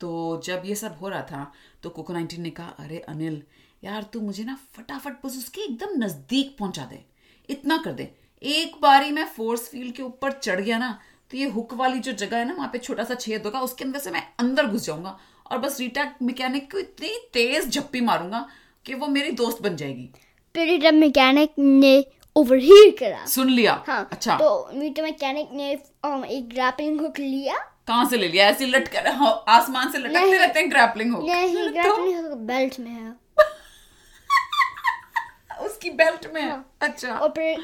तो 0.00 0.40
जब 0.44 0.62
ये 0.66 0.74
सब 0.74 0.96
हो 1.00 1.08
रहा 1.08 1.22
था 1.22 1.52
तो 1.82 1.90
कोको 1.90 2.14
19 2.14 2.38
ने 2.38 2.50
कहा 2.50 2.74
अरे 2.78 2.98
अनिल 3.08 3.42
यार 3.82 4.02
तू 4.12 4.20
मुझे 4.20 4.44
ना 4.44 4.56
फटाफट 4.76 5.12
बस 5.24 5.36
उसके 5.38 5.60
एकदम 5.62 6.04
नज़दीक 6.04 6.56
पहुँचा 6.58 6.84
दे। 6.84 7.04
इतना 7.48 7.76
कर 7.76 7.92
दे। 7.92 8.10
एक 8.42 8.76
बारी 8.82 9.10
मैं 9.12 9.26
फोर्स 9.28 9.68
फ़ील्ड 9.68 9.94
के 9.94 10.02
ऊपर 10.02 10.32
चढ़ 10.34 10.60
गया 10.60 10.78
ना 10.78 10.98
तो 11.30 11.36
ये 11.36 11.48
हुक 11.50 11.72
वाली 11.74 11.98
जो 12.00 12.12
जगह 12.14 12.36
है 12.36 12.44
ना 12.44 12.54
वहाँ 12.54 12.68
पे 12.68 12.78
छोटा 12.78 13.04
सा 13.04 13.14
छेद 13.16 13.42
होगा 13.46 13.60
उसके 13.60 13.84
अंदर 13.84 13.98
से 13.98 14.10
मैं 14.10 14.22
अंदर 14.40 14.66
घुस 14.66 14.86
जाऊँगा। 14.86 15.18
और 15.50 15.58
बस 15.58 15.80
रीटा 15.80 16.12
मैकेनिक 16.22 16.70
को 16.72 16.78
इतनी 16.78 17.16
तेज 17.34 17.68
झप्पी 17.70 18.00
मारूँगा 18.00 18.46
कि 18.86 18.94
वो 18.94 19.06
मेरी 19.06 19.30
दोस्त 19.30 19.62
बन 19.62 19.76
जाएगी। 19.76 20.10
फिर 20.54 20.80
जब 20.80 20.94
मैकेनिक 20.94 21.52
ने 21.58 22.04
ओवरहीट 22.36 22.98
करा। 22.98 23.24
सुन 23.26 23.50
लिया? 23.50 23.82
हाँ 23.86 24.08
अच्छा। 24.12 24.36
तो 24.36 24.70
मीटर 24.74 25.02
मैकेनिक 25.02 25.48
ने 25.52 25.76
um, 26.06 26.24
एक 26.24 26.48
ग्रैपलिंग 26.48 27.00
हुक 27.00 27.18
लिया। 27.18 27.56
कहाँ 27.86 28.04
से 28.08 28.16
ले 28.16 28.28
लिया? 28.28 28.46
ऐसे 28.48 28.66
लट 28.66 28.88
कर 28.88 29.08
हाँ, 29.08 29.44
आसमान 29.48 29.90
से 29.92 29.98
लटकते 29.98 30.36
रहते 30.38 30.60
हैं 30.60 30.70
ग्रैपलिंग 30.70 31.14
हो 31.14 31.22
नहीं 31.26 31.68
ग्रैपलिंग 31.68 32.26
हुक 32.26 32.38
बेल्ट 32.38 32.78
में 32.80 32.90
है। 32.90 33.14
उसकी 35.66 35.90
बेल्ट 35.90 36.26
में 36.34 36.42
हाँ। 36.42 36.72
अच्छा। 36.82 37.14
और 37.14 37.28
फिर 37.28 37.58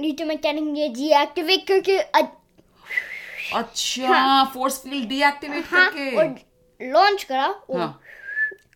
नीचे 0.00 0.24
मैकेनिक 0.24 0.64
ने 0.64 0.88
डीएक्टिवेट 0.88 1.66
करके 1.66 1.98
अ- 1.98 2.26
अच्छा 3.54 4.44
फोर्स 4.44 4.78
फ़ील्ड 4.82 5.08
डीएक्टिवेट 5.08 5.64
हाँ 5.70 5.90
करके। 5.90 6.16
और 6.16 6.36
लॉन्च 6.80 7.22
करा 7.24 7.46
और 7.46 7.80
हाँ। 7.80 8.00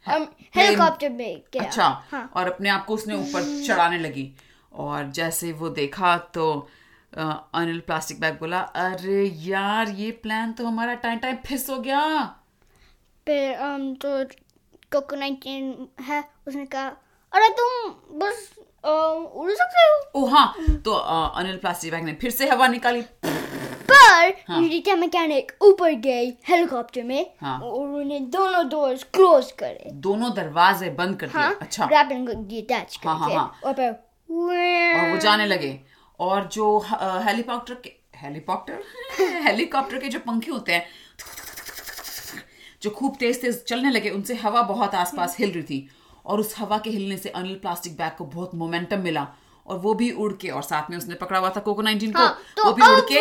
um, 0.08 0.26
हेलीकॉप्टर 0.56 1.10
में 1.10 1.42
गया। 1.52 1.62
अच्छा। 1.62 1.86
हाँ। 2.10 2.30
और 2.36 2.50
अपने 2.52 2.68
आप 2.68 2.84
को 2.86 2.94
उसने 2.94 3.14
ऊपर 3.14 3.42
चढ़ाने 3.66 3.98
लगी। 3.98 4.30
और 4.72 5.10
जैसे 5.10 5.52
वो 5.52 5.68
देखा 5.70 6.16
तो 6.34 6.50
अनिल 7.12 7.80
प्लास्टिक 7.80 8.20
बैग 8.20 8.38
बोला 8.38 8.60
अरे 8.60 9.24
यार 9.44 9.88
ये 9.90 10.10
प्लान 10.22 10.52
तो 10.52 10.66
हमारा 10.66 10.94
टाइम 10.94 11.18
टाइम 11.18 11.36
फिस 11.46 11.68
हो 11.70 11.78
गया। 11.78 12.00
फिर 13.26 13.54
um, 13.56 13.94
तो 13.96 14.24
कोको 14.92 15.16
19 15.16 16.02
है 16.02 16.24
उसने 16.48 16.64
कहा 16.66 16.86
अरे 17.32 17.48
तुम 17.58 18.18
बस 18.18 18.48
उड़ 18.84 19.52
सकते 19.52 19.82
हो? 19.82 20.20
ओ 20.20 20.26
हाँ। 20.28 20.54
तो 20.84 20.92
अनिल 20.92 21.56
प्लास्टिक 21.56 21.92
बैग 21.92 22.04
ने 22.04 22.14
फिर 22.14 22.30
से 22.30 22.48
हवा 22.48 22.66
निकाली। 22.68 23.02
पर 23.90 24.32
हाँ। 24.48 24.60
रीटा 24.60 24.94
मैकेनिक 24.96 25.52
ऊपर 25.62 25.92
गई 26.06 26.30
हेलीकॉप्टर 26.48 27.02
में 27.02 27.26
हाँ। 27.40 27.58
और 27.60 27.88
उन्हें 28.00 28.28
दोनों 28.30 28.68
डोर्स 28.68 29.02
क्लोज 29.14 29.50
करे। 29.52 29.90
दोनों 30.06 30.32
दरवाजे 30.34 30.90
बंद 30.90 31.16
कर 31.20 31.26
दिए। 31.26 31.42
हाँ 31.42 31.58
अच्छा। 31.62 31.86
ग्रैपलिंग 31.86 32.26
को 32.28 32.34
डिटैच 32.48 32.98
हाँ, 33.04 33.18
हाँ, 33.18 33.30
हाँ। 33.30 33.60
और 33.64 33.72
फिर 33.72 33.90
और 33.90 35.10
वो 35.10 35.16
जाने 35.20 35.46
लगे। 35.46 35.78
और 36.20 36.48
जो 36.52 36.78
हेलीकॉप्टर 36.88 37.74
के 37.74 37.92
हेलीकॉप्टर 38.18 38.82
हेलीकॉप्टर 39.46 39.98
के 40.02 40.08
जो 40.08 40.18
पंखे 40.18 40.50
होते 40.50 40.72
हैं 40.72 40.86
जो 42.82 42.90
खूब 42.90 43.16
तेज 43.20 43.40
तेज 43.40 43.64
चलने 43.64 43.90
लगे 43.90 44.10
उनसे 44.10 44.34
हवा 44.34 44.62
बहुत 44.62 44.94
आसपास 44.94 45.36
हिल 45.38 45.52
रही 45.52 45.62
थी। 45.62 45.88
और 46.26 46.40
उस 46.40 46.54
हवा 46.58 46.78
के 46.78 46.90
हिलने 46.90 47.16
से 47.16 47.28
अनिल 47.28 47.54
प्लास्टिक 47.54 47.96
बैग 47.96 48.12
को 48.18 48.24
बहुत 48.24 48.54
मोमेंटम 48.54 49.00
मिला। 49.00 49.26
और 49.66 49.78
वो 49.78 49.94
भी 49.94 50.10
उड़ 50.10 50.32
के 50.32 50.48
और 50.48 50.62
साथ 50.62 50.90
में 50.90 50.96
उसने 50.98 51.14
पकड़ा 51.14 51.38
हुआ 51.38 51.50
था 51.50 51.60
कोको 51.60 51.82
19 51.82 52.12
को 52.12 52.18
हाँ, 52.18 52.38
तो 52.56 52.64
वो 52.64 52.72
भी 52.72 52.82
उड़ 52.82 53.00
के 53.00 53.14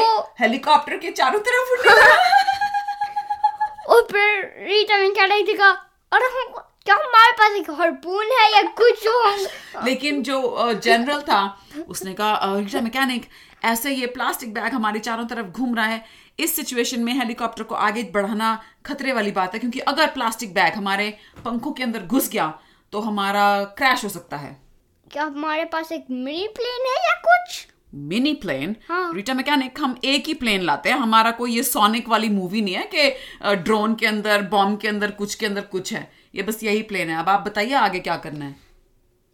हेलीकॉप्टर 0.44 0.98
के 0.98 1.12
चारों 1.12 1.40
तरफ़ 1.40 1.88
लगा 1.88 2.06
और 3.88 4.08
फिर 4.12 4.54
रीटा 4.68 4.98
ने 4.98 5.10
कहा 5.54 5.70
अरे 6.12 6.26
हम 6.26 6.54
क्या 6.86 6.96
हमारे 6.96 7.32
पास 7.32 7.52
एक 7.52 7.70
हार्पून 7.72 8.26
है 8.40 8.52
या 8.56 8.62
कुछ 8.62 9.08
हम 9.08 9.86
लेकिन 9.86 10.24
जो 10.24 10.74
जनरल 10.74 11.22
था 11.22 11.58
उसने 11.88 12.14
कहा 12.14 12.34
"अ, 12.34 12.58
रिक्शा 12.58 12.82
मैकेनिक 12.82 13.26
ऐसे 13.64 13.92
ये 13.92 14.06
प्लास्टिक 14.06 14.54
बैग 14.54 14.74
हमारे 14.74 15.00
चारों 15.00 15.26
तरफ़ 15.26 15.46
घूम 15.48 15.76
रहा 15.76 15.86
है। 15.86 16.06
इस 16.40 16.56
सिचुएशन 16.56 17.00
में 17.00 17.14
हेलीकॉप्टर 17.14 17.64
को 17.64 17.76
आगे 17.76 18.04
बढ़ाना 18.04 18.62
खतरे 18.86 19.14
वाली 19.14 19.32
बात 19.32 19.54
है 19.54 19.60
क्योंकि 19.60 19.80
अगर 19.80 20.08
प्लास्टिक 20.08 20.54
बैग 20.54 20.74
हमारे 20.74 21.18
पंखों 21.46 21.72
के 21.72 21.84
अंदर 21.84 22.00
घुस 22.00 22.30
गया 22.30 22.60
तो 22.94 23.00
हमारा 23.00 23.64
क्रैश 23.64 24.04
हो 24.04 24.10
सकता 24.10 24.38
है। 24.38 24.71
क्या 25.12 25.24
हमारे 25.24 25.66
पास 25.66 25.92
एक 25.92 26.06
मिनी 26.12 26.48
प्लेन 26.48 26.86
है 26.86 27.04
या 27.04 27.22
कुछ? 27.28 27.68
मिनी 27.96 28.34
प्लेन 28.34 28.76
हाँ। 28.90 29.14
रीटा 29.14 29.34
मैकेनिक 29.34 29.80
हम 29.80 30.00
एक 30.04 30.28
ही 30.28 30.34
प्लेन 30.34 30.62
लाते 30.62 30.90
हैं। 30.90 30.98
हमारा 30.98 31.32
कोई 31.32 31.56
ये 31.56 31.64
सोनिक 31.64 32.10
वाली 32.10 32.30
मूवी 32.30 32.62
नहीं 32.62 32.76
है 32.76 32.90
कि 32.96 33.16
ड्रोन 33.56 33.96
के 33.96 34.06
अंदर 34.06 34.42
बॉम्ब 34.42 34.80
के 34.80 34.88
अंदर 34.88 35.12
कुछ 35.12 35.36
के 35.36 35.46
अंदर 35.46 35.62
कुछ 35.62 35.94
है। 35.94 36.12
ये 36.36 36.44
बस 36.44 36.64
यही 36.64 36.82
प्लेन 36.82 37.10
है। 37.10 37.20
अब 37.20 37.30
आप 37.30 37.40
बताइए 37.40 37.74
आगे 37.74 38.00
क्या 38.00 38.18
करना 38.18 38.46
है। 38.46 38.56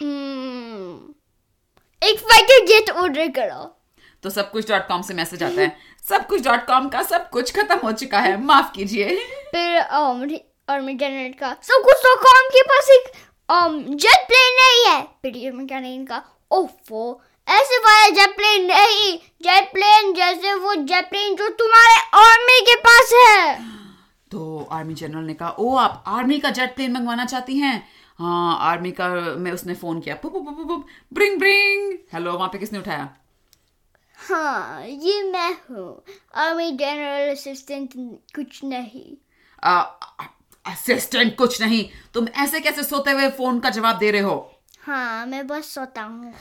हम्म, 0.02 1.13
एक 2.08 2.20
फाइटर 2.20 2.66
जेट 2.66 2.90
ऑर्डर 2.90 3.28
करो। 3.28 3.82
तो 4.24 4.30
सब 4.30 4.52
कुछ 4.52 4.72
डॉट 4.72 4.88
कॉम 4.88 5.02
से 5.02 5.13
मैसेज 5.13 5.44
आता 5.44 5.62
है। 5.62 5.78
सब 6.10 6.28
कुछ 6.28 6.44
डॉट 6.44 6.66
कॉम 6.66 6.90
का 6.90 7.04
सब 7.04 7.30
कुछ 7.30 7.56
खत्म 7.56 7.78
हो 7.84 7.92
चुका 7.92 8.20
है। 8.20 8.42
माफ़ 8.42 8.72
कीजिए। 8.72 9.18
फिर 9.26 9.82
और 9.82 10.28
का। 11.32 11.54
सब 11.54 11.82
कुछ 11.86 11.96
तो 11.98 12.16
काम 12.16 12.50
के 12.50 12.62
पास 12.62 12.88
एक 12.90 13.27
जेट 13.50 14.28
प्लेन 14.28 14.56
नहीं 14.56 14.84
है। 14.86 15.02
फिर 15.22 15.38
ये 15.38 15.52
मैकेनिक 15.52 16.08
का। 16.10 16.22
ओफो 16.52 17.22
ऐसे 17.48 17.78
वाला 17.78 18.10
जेट 18.16 18.36
प्लेन 18.36 18.66
नहीं। 18.66 19.18
जेट 19.44 19.72
प्लेन 19.74 20.14
जैसे 20.14 20.54
वो 20.56 20.74
जेट 20.76 21.10
प्लेन 21.10 21.36
जो 21.36 21.48
तुम्हारे 21.60 22.00
आर्मी 22.20 22.60
के 22.62 22.76
पास 22.82 23.12
है। 23.16 23.56
तो 24.32 24.68
आर्मी 24.72 24.94
जनरल 24.94 25.24
ने 25.24 25.34
कहा 25.34 25.50
ओ 25.50 25.76
आप 25.76 26.04
आर्मी 26.08 26.40
का 26.40 26.50
जेट 26.50 26.76
प्लेन 26.76 26.92
मंगवाना 26.94 27.26
चाहती 27.26 27.58
हैं? 27.58 27.88
हाँ 28.20 28.58
आर्मी 28.62 28.92
का 28.92 29.08
में 29.38 29.52
उसने 29.52 29.74
फ़ोन 29.76 30.00
किया। 30.02 30.16
पुप, 30.16 30.34
पुप, 30.34 30.68
पुप, 30.68 30.86
ब्रिंग 31.14 31.38
ब्रिंग 31.40 31.98
हेलो 32.14 32.34
वहाँ 32.34 32.50
पे 32.50 32.58
किसने 32.58 32.80
उठाया? 32.80 33.10
हाँ 34.18 34.86
ये 34.86 35.22
मैं 35.24 35.52
हूँ। 35.70 36.04
आर्मी 36.36 36.72
जनरल 36.72 37.32
असिस्टेंट 37.32 37.94
कुछ 38.36 38.64
नहीं। 38.64 39.16
असिस्टेंट 40.67 41.36
कुछ 41.38 41.62
नहीं। 41.62 41.84
तुम 42.13 42.27
ऐसे 42.43 42.60
कैसे 42.60 42.84
सोते 42.84 43.12
हुए 43.12 43.30
फ़ोन 43.38 43.60
का 43.60 43.69
जवाब 43.69 43.97
दे 43.97 44.12
रहे 44.12 44.21
हो? 44.21 44.36
हाँ 44.82 45.25
मैं 45.25 45.45
बस 45.47 45.73
सोता 45.73 46.01
हूँ। 46.01 46.34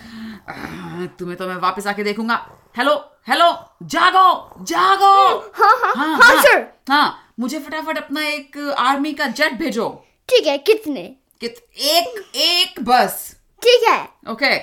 तुम्हें 1.19 1.37
तो 1.39 1.47
मैं 1.49 1.57
वापस 1.57 1.87
आके 1.87 2.05
देखूँगा। 2.05 2.37
हेलो 2.77 2.95
हेलो 3.29 3.51
जागो 3.85 4.65
जागो। 4.65 5.15
हाँ 5.55 5.77
हाँ 5.79 5.95
हाँ 5.97 6.17
हाँ 6.19 6.43
सर 6.43 6.67
हाँ 6.91 7.33
मुझे 7.41 7.59
फटाफट 7.61 7.99
अपना 7.99 8.23
एक 8.27 8.59
आर्मी 8.79 9.13
का 9.13 9.27
जेट 9.29 9.53
भेजो। 9.59 9.89
ठीक 10.29 10.47
है 10.47 10.57
कितने? 10.59 11.03
कित 11.41 11.57
एक 11.79 12.37
एक 12.37 12.81
बस। 12.85 13.37
ठीक 13.63 13.89
है। 13.89 14.03
ओके 14.33 14.57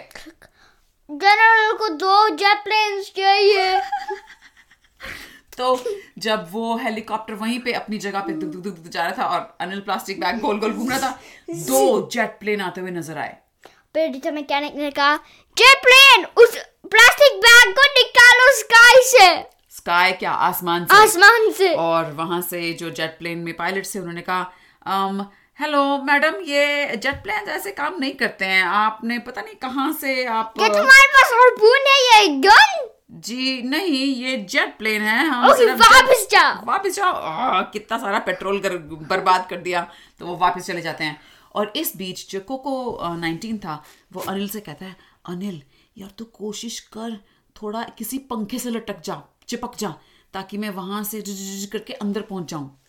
जनरल 1.09 1.73
को 1.77 1.87
दो 1.95 2.29
जेट 2.35 2.63
प्लेन्स 2.63 3.11
चाहिए। 3.15 3.79
तो 5.57 5.83
जब 6.19 6.47
वो 6.51 6.77
हेलीकॉप्टर 6.77 7.33
वहीं 7.33 7.59
पे 7.59 7.73
अपनी 7.73 7.97
जगह 7.97 8.19
पे 8.19 8.33
दुक 8.33 8.49
दुक 8.49 8.75
दुक 8.75 8.87
जा 8.87 9.03
रहा 9.07 9.11
था 9.17 9.25
और 9.27 9.57
अनिल 9.61 9.79
प्लास्टिक 9.79 10.19
बैग 10.19 10.39
गोल 10.39 10.59
गोल 10.59 10.73
घूम 10.73 10.89
रहा 10.89 10.99
था 10.99 11.19
दो 11.49 12.09
जेट 12.11 12.29
प्लेन 12.39 12.61
आते 12.61 12.81
हुए 12.81 12.91
नज़र 12.91 13.17
आए। 13.17 13.37
मैकेनिक 13.97 14.75
ने 14.75 14.91
कहा 14.91 15.15
जेट 15.57 15.77
प्लेन 15.77 16.25
उस 16.37 16.57
प्लास्टिक 16.91 17.37
बैग 17.39 17.73
को 17.75 17.81
निकालो 17.81 18.51
स्काई 18.57 19.01
से। 19.03 19.43
स्काई 19.69 20.11
क्या 20.11 20.31
आसमान 20.31 20.85
से? 20.85 20.97
आसमान 20.97 21.51
से। 21.51 21.73
और 21.75 22.11
वहाँ 22.11 22.41
से 22.41 22.73
जो 22.73 22.89
जेट 22.89 23.17
प्लेन 23.19 23.37
में 23.37 23.53
पायलट 23.57 23.85
से 23.85 23.99
उन्होंने 23.99 24.21
कहा 24.21 24.51
"अम, 24.85 25.25
हेलो 25.59 25.97
मैडम 26.03 26.35
ये 26.41 26.95
जेट 26.95 27.23
प्लेन 27.23 27.49
ऐसे 27.49 27.71
काम 27.71 27.95
नहीं 27.99 28.13
करते 28.13 28.45
हैं। 28.45 28.63
आपने 28.63 29.19
पता 29.19 29.41
नहीं 29.41 29.55
कहाँ 29.55 29.93
से 29.93 30.25
आप 30.25 30.53
क्या 30.57 30.67
तुम्हारे 30.67 31.07
पास 31.07 31.31
हार्पून 31.33 31.77
है 31.77 32.01
या 32.05 32.27
गन? 32.27 32.92
जी 33.13 33.61
नहीं 33.61 34.05
ये 34.15 34.37
जेट 34.37 34.77
प्लेन 34.77 35.01
है 35.01 35.25
हम 35.27 35.49
ओके 35.49 35.65
jet- 35.65 35.79
वापस 35.81 36.27
जाओ। 36.31 36.65
वापस 36.65 36.95
जाओ। 36.95 37.71
कितना 37.73 37.97
सारा 37.97 38.19
पेट्रोल 38.19 38.59
कर 38.59 38.77
बर्बाद 39.09 39.47
कर 39.49 39.57
दिया 39.57 39.87
तो 40.19 40.25
वो 40.25 40.35
वापस 40.37 40.65
चले 40.65 40.81
जाते 40.81 41.03
हैं। 41.03 41.19
और 41.55 41.73
इस 41.75 41.97
बीच 41.97 42.31
जो 42.31 42.39
कोको 42.39 42.97
नाइनटीन 43.15 43.57
था 43.57 43.83
वो 44.13 44.21
अनिल 44.21 44.49
से 44.49 44.59
कहता 44.59 44.85
है 44.85 44.95
अनिल 45.29 45.61
यार 45.97 46.09
तू 46.17 46.23
तो 46.25 46.31
कोशिश 46.37 46.79
कर 46.79 47.17
थोड़ा 47.61 47.83
किसी 47.97 48.17
पंखे 48.17 48.59
से 48.59 48.69
लटक 48.69 49.01
जा 49.01 49.21
चिपक 49.47 49.75
जा 49.77 49.93
ताकि 50.33 50.57
मैं 50.57 50.69
वहाँ 50.69 51.03
से 51.03 51.21
करके 51.67 51.93
अंदर 51.93 52.21
पहुँच 52.21 52.49
जाऊँ। 52.51 52.81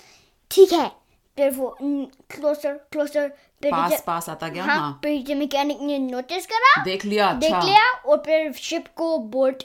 ठीक 0.50 0.72
है 0.72 0.88
फिर 1.36 1.50
वो 1.50 1.76
क्लोजर 1.82 2.72
क्लोजर 2.72 3.28
पास 3.62 4.02
पास 4.06 4.28
आता 4.28 4.48
गया 4.48 4.64
हाँ 4.64 4.78
हाँ। 4.78 5.00
फिर 5.04 5.36
मैकेनिक 5.36 5.80
ने 5.80 5.98
नोटिस 5.98 6.46
करा 6.46 6.82
देख 6.84 7.04
लिया 7.04 7.28
अच्छा। 7.28 7.40
देख 7.40 7.64
लिया 7.64 7.90
और 7.92 8.22
फिर 8.26 8.52
शिप 8.52 8.84
को 8.96 9.18
बोट 9.18 9.62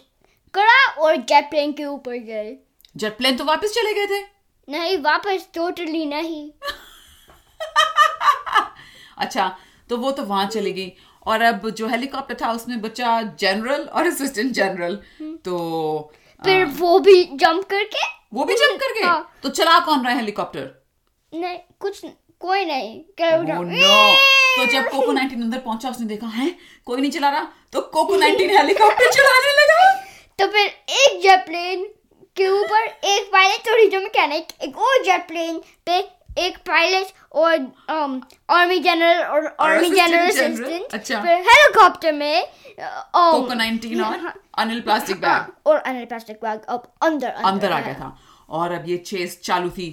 करा 0.53 0.91
और 1.01 1.15
जेट 1.15 1.49
प्लेन 1.49 1.73
के 1.73 1.85
ऊपर 1.85 2.17
गए। 2.17 2.57
जेट 2.97 3.17
प्लेन 3.17 3.37
तो 3.37 3.43
वापस 3.43 3.73
चले 3.73 3.93
गए 3.93 4.05
थे? 4.05 4.25
नहीं 4.67 4.97
वापस 4.97 5.49
टोटली 5.53 6.05
नहीं। 6.05 6.51
अच्छा 9.17 9.57
तो 9.89 9.97
वो 9.97 10.11
तो 10.11 10.23
वहाँ 10.23 10.47
चली 10.47 10.73
गई। 10.73 10.93
और 11.27 11.41
अब 11.41 11.69
जो 11.69 11.87
हेलीकॉप्टर 11.87 12.37
था 12.41 12.51
उसमें 12.51 12.81
बचा 12.81 13.21
जनरल 13.39 13.83
और 13.83 14.07
असिस्टेंट 14.07 14.51
जनरल 14.51 14.95
तो 15.45 16.11
फिर 16.45 16.65
आ, 16.65 16.69
वो 16.71 16.99
भी 16.99 17.23
जंप 17.23 17.65
करके 17.65 18.07
वो 18.33 18.43
भी 18.43 18.55
जंप 18.55 18.79
करके? 18.79 19.05
हाँ। 19.05 19.33
तो 19.43 19.49
चला 19.49 19.79
कौन 19.79 20.01
रहा 20.03 20.11
है 20.11 20.17
हेलीकॉप्टर 20.17 20.83
नहीं 21.33 21.57
कुछ 21.79 22.01
कोई 22.39 22.65
नहीं। 22.65 23.03
क्या 23.17 23.29
Oh 23.29 23.43
no! 23.43 23.47
तो 24.57 24.65
जब 24.71 24.89
कोको 24.91 25.13
19 25.13 25.33
अंदर 25.33 25.59
पहुँचा 25.59 25.89
उसने 25.89 26.05
देखा 26.07 26.27
है? 26.27 26.55
कोई 26.85 27.01
नहीं 27.01 27.11
चला 27.11 27.29
रहा? 27.29 27.47
तो 27.73 27.81
कोको 27.81 28.17
19 28.17 28.57
हेलीकॉप्टर 28.57 29.11
चलाने 29.11 29.51
लगा। 29.61 29.98
तो 30.39 30.47
फिर 30.47 30.65
एक 30.89 31.21
जेट 31.21 31.45
प्लेन 31.45 31.83
के 32.35 32.47
ऊपर 32.47 32.83
एक 33.05 33.29
पायलट 33.31 33.69
और 33.69 33.89
जो 33.89 33.99
मैकेनिक 34.01 34.47
एक 34.61 34.77
और 34.77 35.03
जेट 35.03 35.27
प्लेन 35.27 35.57
पे 35.85 35.97
एक 36.37 36.57
पायलट 36.57 37.07
और 37.31 37.55
आर्मी 38.49 38.79
जनरल 38.79 39.23
और 39.23 39.55
आर्मी 39.59 39.89
जनरल 39.89 40.29
असिस्टेंट 40.29 40.93
अच्छा। 40.93 41.21
फिर 41.21 41.33
हेलीकॉप्टर 41.47 42.11
में 42.11 42.43
um, 42.43 42.51
कोको 43.15 43.55
19 43.55 44.03
और 44.05 44.33
अनिल 44.57 44.81
प्लास्टिक 44.81 45.17
बैग 45.17 45.67
और 45.67 45.77
अनिल 45.77 46.05
प्लास्टिक 46.05 46.37
बैग 46.43 46.61
अब 46.69 46.91
अंदर 47.01 47.29
अंदर 47.29 47.71
आ 47.71 47.79
गया 47.79 47.93
था। 47.93 48.17
और 48.49 48.71
अब 48.71 48.87
ये 48.89 48.97
चेस 48.97 49.39
चालू 49.43 49.69
थी। 49.69 49.89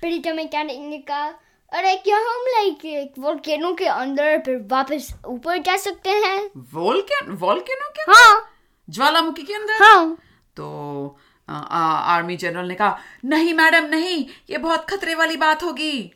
फिर 0.00 0.18
जो 0.18 0.34
मैकेनिक 0.34 0.80
ने 0.80 0.98
कहा 0.98 1.30
अरे 1.72 1.96
क्या 1.96 2.16
हम 2.16 2.44
लाइक 2.46 2.84
एक 2.84 3.12
वोल्केनो 3.18 3.74
के 3.74 3.84
अंदर 3.84 4.38
फिर 4.38 4.56
वापस 4.70 5.14
ऊपर 5.26 5.58
जा 5.58 5.76
सकते 5.76 6.10
हैं? 6.10 6.50
वोल्केन 6.72 7.32
वोल्केनो 7.32 7.88
के 7.88 8.12
हाँ। 8.12 8.50
ज्वालामुखी 8.88 9.42
के 9.42 9.54
अंदर? 9.54 9.82
हाँ। 9.82 10.16
तो 10.56 11.18
आ, 11.48 11.54
आ, 11.54 11.98
आर्मी 12.14 12.36
जनरल 12.36 12.68
ने 12.68 12.74
कहा 12.74 12.98
नहीं 13.24 13.54
मैडम 13.54 13.84
नहीं 13.84 14.26
ये 14.50 14.58
बहुत 14.58 14.90
खतरे 14.90 15.14
वाली 15.14 15.36
बात 15.36 15.62
होगी. 15.62 16.12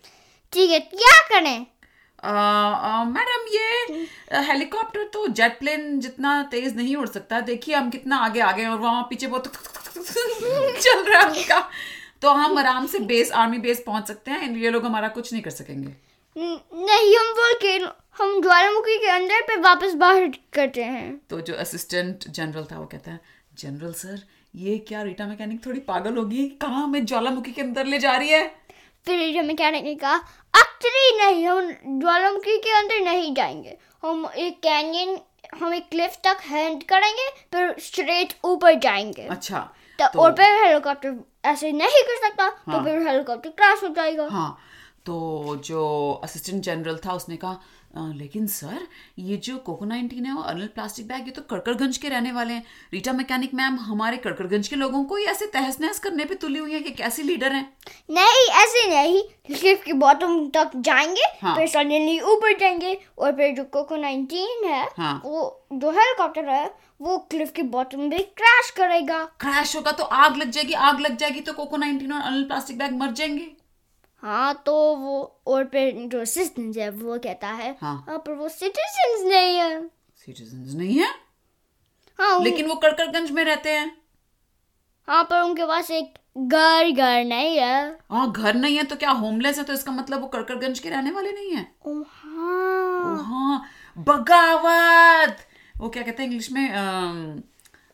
ठीक 0.53 0.71
है 0.71 0.81
क्या 0.81 1.17
करें? 1.29 1.67
मैडम 3.07 3.47
ये 3.55 4.07
हेलीकॉप्टर 4.41 5.05
तो 5.05 5.27
जेट 5.29 5.59
प्लेन 5.59 6.01
जितना 6.01 6.43
तेज 6.43 6.77
नहीं 6.77 6.97
उड़ 6.97 7.09
सकता। 7.09 7.41
देखिए 7.41 7.75
हम 7.75 7.91
कितना 7.91 8.17
आगे 8.17 8.41
आ 8.41 8.53
गए 8.53 8.67
और 8.67 8.79
वहाँ 8.79 9.03
पीछे 9.03 9.27
बहुत 9.27 9.53
चल 10.81 11.05
रहा 11.05 11.21
है 11.21 11.29
उनका 11.29 11.69
तो 12.25 12.31
हम 12.31 12.59
आराम 12.59 12.87
से 12.87 12.99
बेस 13.09 13.31
आर्मी 13.33 13.59
बेस 13.59 13.83
पहुँच 13.87 14.07
सकते 14.09 14.31
हैं 14.31 14.49
ये 14.57 14.71
लोग 14.71 14.85
हमारा 14.87 15.09
कुछ 15.09 15.33
नहीं 15.33 15.43
कर 15.43 15.51
सकेंगे। 15.51 15.89
नहीं 16.37 17.17
हम 17.17 17.27
वोल्केनो 17.39 17.89
हम 18.19 18.41
ज्वालामुखी 18.43 18.97
के 18.99 19.11
अंदर 19.11 19.43
पे 19.43 19.57
वापस 19.57 19.95
बाहर 19.95 20.27
करते 20.53 20.85
हैं। 20.85 21.21
तो 21.31 21.41
जो 21.41 21.55
असिस्टेंट 21.57 22.29
जनरल 22.29 22.65
था 22.65 22.79
वो 22.79 22.87
कहता 22.87 23.11
है 23.11 23.21
जनरल 23.59 23.93
सर 23.93 24.23
ये 24.55 24.79
क्या 24.79 25.03
रीटा 25.03 25.27
मैकेनिक 25.27 25.65
थोड़ी 25.67 25.81
पागल 25.81 26.17
होगी? 26.17 26.47
कहाँ 26.63 26.83
हमें 26.83 27.05
ज्वालामुखी 27.07 27.53
के 27.53 27.63
अंदर 27.63 27.87
ले 27.87 27.99
जा 27.99 28.17
रही 28.17 28.31
है? 28.31 28.47
फिर 29.07 29.19
रीटा 29.19 29.43
मैकेनिक 29.43 29.85
ने 29.85 29.95
कहा 29.95 30.17
एक्चुअली 30.55 31.17
नहीं 31.19 31.47
हम 31.47 32.01
ज्वालामुखी 32.01 32.59
के 32.59 32.77
अंदर 32.79 33.05
नहीं 33.05 33.35
जाएँगे। 33.35 33.79
हम 34.03 34.29
एक 34.39 34.59
कैनियन 34.63 35.19
हम 35.55 35.75
एक 35.75 35.89
क्लिफ 35.91 36.19
तक 36.25 36.39
हैंड 36.47 36.83
करेंगे 36.85 37.31
फिर 37.53 37.75
स्ट्रेट 37.83 38.35
ऊपर 38.45 38.79
जाएँगे। 38.81 39.27
अच्छा 39.29 39.69
तो, 39.99 40.21
और 40.21 40.33
फिर 40.33 40.65
हेलीकॉप्टर 40.65 41.15
ऐसे 41.45 41.73
नहीं 41.73 42.03
कर 42.03 42.29
सकता। 42.29 42.49
तो 42.49 42.85
फिर 42.85 43.07
हेलीकॉप्टर 43.09 43.51
क्रैश 43.51 43.83
हो 43.83 43.89
जाएगा। 43.89 44.29
हाँ 44.31 44.59
तो 45.07 45.57
जो 45.65 46.13
असिस्टेंट 46.25 46.63
जनरल 46.63 46.97
था 47.07 47.13
उसने 47.13 47.37
कहा 47.37 47.53
"अ, 47.53 47.59
लेकिन 47.97 48.47
सर 48.47 48.87
ये 49.19 49.37
जो 49.37 49.57
कोको 49.57 49.85
नाइनटीन 49.85 50.25
है 50.27 50.35
और 50.35 50.47
अनिल 50.47 50.67
प्लास्टिक 50.67 51.07
बैग 51.09 51.27
ये 51.27 51.31
तो 51.31 51.43
कड़कड़गंज 51.43 51.97
के 51.97 52.09
रहने 52.09 52.33
वाले 52.33 52.55
हैं। 52.55 52.65
रीटा 52.93 53.13
मैकेनिक 53.13 53.55
मैम 53.55 53.79
हमारे 53.81 54.17
कड़कड़गंज 54.17 54.69
के 54.69 54.77
लोगों 54.77 55.03
को 55.05 55.17
ही 55.17 55.25
ऐसे 55.25 55.47
तहस 55.47 55.81
नहस 55.81 55.99
करने 55.99 56.25
पे 56.25 56.35
तुली 56.35 56.59
हुई 56.59 56.73
है 56.73 56.81
कि 56.81 56.91
कैसी 56.93 57.23
लीडर 57.23 57.53
हैं? 57.53 57.63
नहीं 58.11 58.49
ऐसे 58.63 58.89
नहीं। 58.89 59.23
क्लिफ 59.49 59.83
के 59.85 59.93
बॉटम 59.93 60.49
तक 60.49 60.71
जाएँगे 60.77 61.25
हाँ। 61.43 61.57
फिर 61.57 61.69
सडनली 61.69 62.19
ऊपर 62.23 62.59
जाएँगे 62.59 62.99
और 63.19 63.33
फिर 63.33 63.55
जो 63.55 63.65
कोको 63.65 63.97
19 63.97 64.65
है 64.65 64.85
हाँ। 64.99 65.21
वो 65.25 65.67
जो 65.73 65.91
हेलीकॉप्टर 65.91 66.49
है 66.49 66.67
वो 67.01 67.17
क्लिफ 67.31 67.53
के 67.53 67.63
बॉटम 67.63 68.01
में 68.01 68.21
क्रैश 68.21 68.71
करेगा। 68.71 69.25
क्रैश 69.41 69.77
होगा 69.77 69.93
तो 69.93 70.05
आग 70.05 70.37
लग 70.37 70.51
जाएगी 70.51 70.73
आग 70.73 71.01
लग 71.01 71.17
जाएगी 71.17 71.41
तो 71.41 71.53
कोको 71.53 71.77
नाइनटीन 71.77 72.13
और 72.13 72.21
अनिल 72.23 72.45
प्लास्टिक 72.45 72.79
बैग 72.79 72.97
मर 72.99 73.13
जाएँगे। 73.13 73.51
हाँ 74.25 74.53
तो 74.67 74.73
वो 74.97 75.17
और 75.47 75.65
फिर 75.73 75.95
जो 76.13 76.21
असिस्टेंट 76.21 76.77
है 76.77 76.89
वो 76.91 77.19
कहता 77.19 77.49
है 77.49 77.77
हाँ। 77.81 78.23
पर 78.27 78.33
वो 78.35 78.49
सिटीजन्स 78.49 79.25
नहीं 79.25 79.57
है। 79.57 79.87
सिटीजन 80.27 80.77
नहीं 80.79 80.99
है? 80.99 81.09
हाँ 82.19 82.39
लेकिन 82.45 82.67
वो 82.67 82.75
कड़कड़गंज 82.85 83.31
में 83.31 83.45
रहते 83.45 83.71
हैं। 83.71 83.91
हाँ 85.09 85.23
पर 85.31 85.41
उनके 85.43 85.67
पास 85.67 85.91
एक 85.91 86.15
घर 86.39 86.91
घर 86.91 87.25
नहीं 87.25 87.57
है। 87.59 87.99
हाँ 88.11 88.31
घर 88.33 88.55
नहीं 88.55 88.77
है 88.77 88.85
तो 88.85 88.97
क्या 88.97 89.11
होमलेस 89.21 89.59
है 89.59 89.65
तो 89.65 89.73
इसका 89.73 89.93
मतलब 89.93 90.21
वो 90.21 90.27
कड़कड़गंज 90.29 90.79
के 90.79 90.91
रहने 90.91 91.11
वाले 91.11 91.33
नहीं 91.33 91.51
है? 91.53 91.67
ओ 91.87 92.03
हाँ। 92.09 93.13
ओ 93.13 93.17
हाँ 93.23 93.63
बगावत! 93.99 95.37
वो 95.81 95.89
क्या 95.89 96.03
कहते 96.03 96.23
हैं 96.23 96.29
इंग्लिश 96.31 96.51
में? 96.53 97.43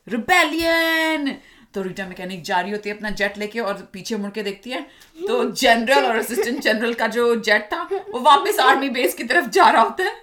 रिबेलियन 0.07 1.37
तो 1.75 1.83
रीटा 1.83 2.05
मैकेनिक 2.07 2.43
जा 2.45 2.61
रही 2.61 2.73
होती 2.73 2.89
है 2.89 2.97
अपना 2.97 3.11
जेट 3.13 3.39
लेके 3.39 3.61
और 3.61 3.75
पीछे 3.93 4.17
मुड़ 4.17 4.31
के 4.31 4.43
देखती 4.43 4.71
है। 4.71 4.81
तो 5.27 5.45
जनरल 5.53 6.07
और 6.07 6.17
असिस्टेंट 6.17 6.61
जनरल 6.63 6.95
का 6.95 7.07
जो 7.09 7.35
जेट 7.39 7.69
था 7.73 7.83
वो 7.93 8.21
वापस 8.21 8.59
आर्मी 8.61 8.89
बेस 8.91 9.15
की 9.15 9.25
तरफ़ 9.25 9.49
जा 9.49 9.69
रहा 9.71 9.83
होता 9.83 10.05
है। 10.05 10.15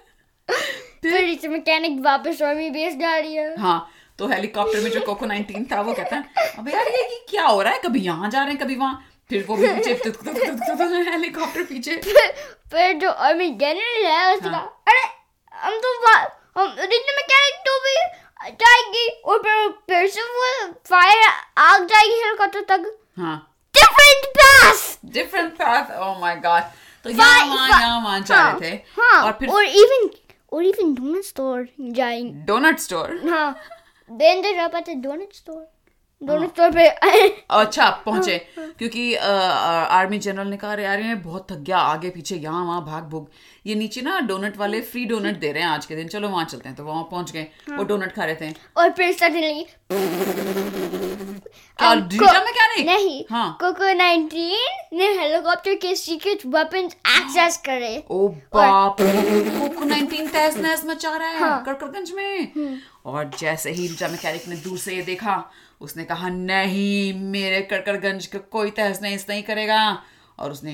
फिर 1.02 1.24
इसे 1.24 1.48
मैकेनिक 1.48 2.00
वापस 2.04 2.42
आर्मी 2.42 2.70
बेस 2.70 2.94
जा 2.96 3.16
रही 3.16 3.34
है। 3.34 3.56
हाँ 3.60 3.90
तो 4.18 4.26
हेलीकॉप्टर 4.28 4.80
में 4.80 4.90
जो 4.90 5.00
कोको 5.00 5.26
19 5.26 5.70
था 5.72 5.80
वो 5.80 5.92
कहता 5.94 6.16
है 6.16 6.52
अबे 6.58 6.72
यार 6.72 6.88
ये 6.88 7.24
क्या 7.30 7.44
हो 7.44 7.60
रहा 7.62 7.72
है? 7.72 7.80
कभी 7.80 8.00
यहाँ 8.00 8.30
जा 8.30 8.42
रहे 8.42 8.52
हैं 8.52 8.58
कभी 8.58 8.76
वहाँ। 8.76 9.04
फिर 9.30 9.44
वो 9.48 9.56
भी 9.56 9.68
पीछे 9.68 9.92
हेलीकॉप्टर 11.10 11.62
पीछे। 11.64 11.96
फिर 11.96 12.92
जो 12.98 13.10
आर्मी 13.10 13.48
जनरल 13.60 14.06
है 14.06 14.34
उसने 14.34 14.50
हाँ। 14.50 14.82
अरे 14.88 15.02
हम 15.54 15.78
तो 15.78 15.88
हम 16.56 16.68
रिटर्न 16.70 17.14
मैकेनिक 17.16 17.60
तो 17.66 17.78
भी 17.80 17.96
जाएगी 18.40 19.08
और 19.24 19.38
वो 19.38 20.72
फायर 20.88 21.24
आग 21.58 21.86
जाएगी 21.86 22.20
हेलीकॉप्टर 22.22 22.60
तक। 22.68 22.96
हाँ। 23.18 23.36
Different 23.74 24.26
pass 24.36 24.98
different 25.04 25.56
path 25.58 25.90
oh 25.98 26.18
my 26.20 26.36
God 26.36 26.62
तो 27.04 27.10
यहाँ 27.10 27.46
वहाँ 27.46 27.68
यहाँ 27.68 28.00
वहाँ 28.02 28.20
जा 28.20 28.48
रहे 28.50 28.70
थे। 28.70 28.74
हाँ 28.98 29.22
और 29.24 29.32
फिर 29.40 29.48
और 29.48 29.64
इवन 29.64 30.08
और 30.52 30.64
इवन 30.64 30.94
डोनट 30.94 31.24
स्टोर 31.24 31.68
जाएँगे 31.80 32.44
डोनट 32.46 32.78
स्टोर 32.78 33.20
हाँ। 33.28 33.54
then 34.10 34.42
दे 34.42 34.52
रहा 34.52 34.68
पाते 34.68 34.94
डोनट 34.94 35.34
स्टोर 35.34 35.56
डोनट 35.56 35.77
हाँ। 36.22 36.46
स्टोर 36.46 36.70
पे 36.70 36.86
अच्छा 37.50 37.90
पहुँचे। 38.06 38.38
क्योंकि 38.58 39.14
आर्मी 39.14 40.18
जनरल 40.18 40.46
ने 40.48 40.56
कहा 40.56 40.72
"अरे 40.72 40.84
यार 40.84 41.00
ये 41.00 41.14
बहुत 41.14 41.46
थक 41.50 41.56
गया 41.56 41.78
आगे 41.78 42.10
पीछे 42.10 42.36
यहाँ 42.36 42.64
वहाँ 42.66 42.84
भाग 42.84 43.04
भूग। 43.04 43.30
ये 43.66 43.74
नीचे 43.74 44.00
ना 44.00 44.18
डोनट 44.20 44.56
वाले 44.56 44.80
फ्री 44.80 45.04
डोनट 45.04 45.38
दे 45.38 45.52
रहे 45.52 45.62
हैं 45.62 45.68
आज 45.70 45.86
के 45.86 45.96
दिन। 45.96 46.08
चलो 46.08 46.28
वहाँ 46.28 46.44
चलते 46.44 46.68
हैं। 46.68 46.76
तो 46.76 46.84
वहाँ 46.84 47.02
पहुँच 47.02 47.32
गए। 47.32 47.46
वो 47.70 47.84
डोनट 47.84 48.12
खा 48.12 48.24
रहे 48.24 48.34
थे। 48.34 48.54
और 48.76 48.90
फिर 48.90 49.12
सडनली 49.12 49.66
क्या 52.52 52.66
नहीं? 52.84 53.24
हाँ। 53.30 53.56
कोको 53.60 53.84
19 53.94 54.56
ने 54.92 55.06
हेलीकॉप्टर 55.18 55.74
के 55.74 55.94
सीक्रेट 55.96 56.46
वेपन्स 56.46 56.96
एक्सेस 57.16 57.56
करे। 57.56 58.04
ओ 58.10 58.28
बाप 58.28 58.96
रे। 59.00 59.67
कोको 60.00 60.16
19 60.16 60.56
तहस 60.56 60.84
मचा 60.84 61.16
रहा 61.16 61.28
है। 61.28 61.40
हाँ। 61.40 61.64
कड़कड़गंज 61.64 62.12
में। 62.12 62.52
और 63.04 63.30
जैसे 63.38 63.70
ही 63.70 63.86
रिजा 63.86 64.08
मैकेनिक 64.08 64.48
ने 64.48 64.56
दूर 64.56 64.78
से 64.78 64.96
ये 64.96 65.02
देखा 65.02 65.50
उसने 65.80 66.04
कहा 66.04 66.28
नहीं 66.28 67.14
मेरे 67.14 67.60
कड़कड़गंज 67.60 68.26
का 68.26 68.38
कोई 68.38 68.70
तहस 68.70 69.02
नहस 69.02 69.26
नहीं 69.28 69.42
करेगा। 69.42 70.02
और 70.38 70.50
उसने 70.50 70.72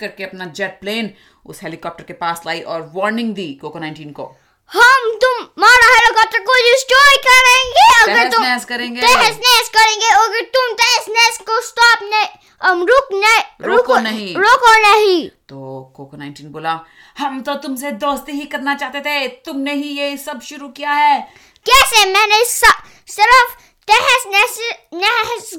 करके 0.00 0.24
अपना 0.24 0.44
जेट 0.44 0.80
प्लेन 0.80 1.10
उस 1.46 1.62
हेलीकॉप्टर 1.62 2.04
के 2.04 2.12
पास 2.12 2.42
लाई 2.46 2.60
और 2.60 2.92
वार्निंग 2.94 3.34
दी 3.34 3.54
कोको 3.54 3.78
19 3.78 4.12
को। 4.12 4.36
हम 4.70 5.10
तुम्हारा 5.22 5.88
हेलीकॉप्टर 5.88 6.40
को 6.44 6.54
डिस्ट्रॉय 6.62 7.16
करेंगे 7.26 7.84
अगर 7.98 8.30
तुम 8.30 8.42
नहस 8.42 8.64
करेंगे। 8.64 9.00
तहस 9.00 9.36
नहस 9.44 9.68
करेंगे 9.76 10.08
अगर 10.16 10.42
तुम 10.56 10.72
तहस 10.80 11.06
नहस 11.10 11.38
को 11.46 11.60
स्टॉप 11.62 12.02
नहीं 12.04 12.26
हम 12.60 12.84
रुक 12.86 13.08
नहीं 13.14 13.42
रोको 13.66 13.98
नहीं। 13.98 14.34
रोको 14.36 14.72
नहीं। 14.82 15.28
तो 15.48 15.92
कोको 15.96 16.16
19 16.16 16.50
बोला 16.52 16.78
हम 17.18 17.40
तो 17.42 17.54
तुमसे 17.62 17.90
दोस्ती 18.02 18.32
ही 18.32 18.44
करना 18.46 18.74
चाहते 18.74 19.00
थे 19.00 19.26
तुमने 19.46 19.74
ही 19.74 19.88
ये 19.98 20.16
सब 20.16 20.40
शुरू 20.42 20.68
किया 20.70 20.92
है। 20.92 21.20
कैसे 21.66 22.04
मैंने 22.12 22.44
सिर्फ़ 22.44 23.54
तहस 23.88 24.24
नहस 24.26 24.58
नहस 24.94 25.50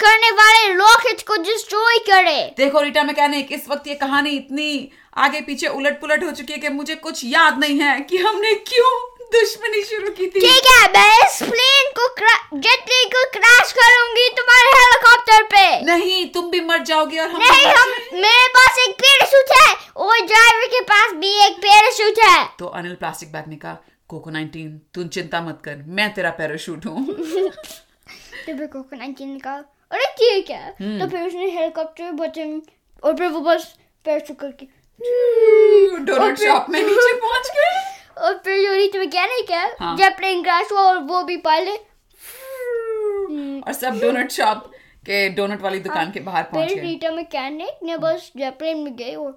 करने 0.00 0.30
वाले 0.32 0.72
रॉकेट 0.74 1.22
को 1.28 1.36
डिस्ट्रॉय 1.42 1.98
करे? 2.08 2.40
देखो 2.56 2.80
रीटा 2.80 3.02
मैकेनिक 3.02 3.52
इस 3.52 3.68
वक्त 3.68 3.86
ये 3.86 3.94
कहानी 3.96 4.30
इतनी 4.30 4.90
आगे 5.16 5.40
पीछे 5.40 5.68
उलट 5.68 6.00
पुलट 6.00 6.24
हो 6.24 6.30
चुकी 6.30 6.52
है 6.52 6.58
कि 6.58 6.68
मुझे 6.68 6.94
कुछ 6.96 7.24
याद 7.24 7.58
नहीं 7.58 7.80
है 7.80 8.00
कि 8.00 8.16
हमने 8.18 8.52
क्यों 8.68 8.98
दुश्मनी 9.32 9.82
शुरू 9.84 10.10
की 10.10 10.26
थी। 10.26 10.40
ठीक 10.40 10.66
है 10.66 10.86
मैं 10.92 11.26
इस 11.26 11.42
प्लेन 11.42 11.90
को 11.98 12.06
जेट 12.56 12.84
प्लेन 12.86 13.08
को 13.08 13.24
क्रैश 13.30 13.72
करूँगी 13.72 14.28
तुम्हारे 14.36 14.70
हेलीकॉप्टर 14.76 15.42
पे। 15.52 15.64
नहीं 15.86 16.24
तुम 16.32 16.50
भी 16.50 16.60
मर 16.60 16.82
जाओगे 16.84 17.18
और 17.18 17.28
हम 17.30 17.42
नहीं 17.42 17.66
हम 17.66 17.92
मेरे 18.14 18.46
पास 18.56 18.78
एक 18.86 18.94
पैराशूट 19.02 19.52
है 19.56 19.74
और 19.96 20.26
ड्राइवर 20.26 20.66
के 20.66 20.80
पास 20.84 21.12
भी 21.20 21.34
एक 21.46 21.58
पैराशूट 21.62 22.18
है। 22.24 22.48
तो 22.58 22.66
अनिल 22.66 22.94
प्लास्टिक 22.94 23.32
बैग 23.32 23.48
ने 23.48 23.56
कहा 23.56 23.76
कोको 24.08 24.30
19 24.30 24.78
तुम 24.94 25.08
चिंता 25.08 25.40
मत 25.40 25.60
कर 25.64 25.82
मैं 25.98 26.12
तेरा 26.14 26.30
पैराशूट 26.38 26.86
हूँ। 26.86 27.06
तो 27.06 28.56
फिर 28.56 28.66
कोको 28.66 28.96
नाइनटीन 28.96 29.38
का 29.38 29.54
अरे 29.90 30.06
ठीक 30.18 30.50
है। 30.50 30.70
तो 30.72 31.08
फिर 31.08 31.26
उसने 31.26 31.50
हेलीकॉप्टर 31.50 32.10
बटन 32.22 32.60
और 33.02 33.16
फिर 33.16 33.28
वो 33.28 33.40
बस 33.40 33.74
पैराशूट 34.04 34.38
करके 34.38 34.66
डोनट 35.00 36.38
शॉप 36.38 36.66
में 36.70 36.82
नीचे 36.82 37.12
पहुँच 37.20 37.50
गए? 37.50 37.78
और 38.24 38.34
फिर 38.44 38.58
जो 38.92 38.98
मैकेनिक 39.00 39.50
है 39.50 39.76
हाँ। 39.80 39.96
जब 39.96 40.16
प्लेन 40.16 40.42
क्रैश 40.42 40.72
हुआ 40.72 40.80
और 40.80 40.98
वो 41.02 41.22
भी 41.22 41.36
पायलट 41.36 41.78
और 43.66 43.72
सब 43.72 43.98
डोनट 44.02 44.30
शॉप 44.30 44.70
के 45.06 45.28
डोनट 45.28 45.62
वाली 45.62 45.78
दुकान 45.80 46.10
के 46.10 46.20
बाहर 46.20 46.42
पहुँच 46.42 46.68
फिर 46.68 46.76
गए 46.78 46.82
रीटा 46.82 47.10
मैकेनिक 47.10 47.78
ने 47.82 47.96
बस 47.96 48.30
जेप्लेन 48.36 48.78
में 48.78 48.96
गए 48.96 49.14
और 49.14 49.30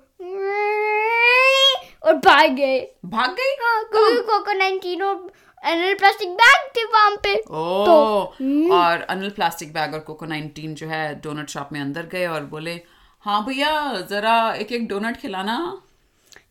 और 2.04 2.13
भाग 2.15 2.49
गए। 2.49 2.80
भाग 3.06 3.30
गई? 3.30 3.56
हाँ 3.62 3.84
क्योंकि 3.84 4.21
कोको 4.21 4.52
19 4.52 5.02
और 5.02 5.32
एनएल 5.63 5.93
प्लास्टिक 5.93 6.30
बैग 6.30 6.67
थे 6.78 6.84
वहाँ 6.84 7.12
पे। 7.23 7.34
ओ 7.36 7.86
तो- 7.86 8.71
और 8.71 9.02
अनिल 9.02 9.30
प्लास्टिक 9.30 9.73
बैग 9.73 9.93
और 9.93 9.99
कोको 9.99 10.26
19 10.26 10.73
जो 10.73 10.88
है 10.88 11.04
डोनट 11.21 11.49
शॉप 11.49 11.69
में 11.73 11.80
अंदर 11.82 12.06
गए 12.06 12.26
और 12.28 12.41
बोले 12.45 12.76
हाँ 13.25 13.45
भैया 13.45 14.01
जरा 14.01 14.53
एक 14.53 14.71
एक 14.71 14.88
डोनट 14.88 15.17
खिलाना। 15.17 15.81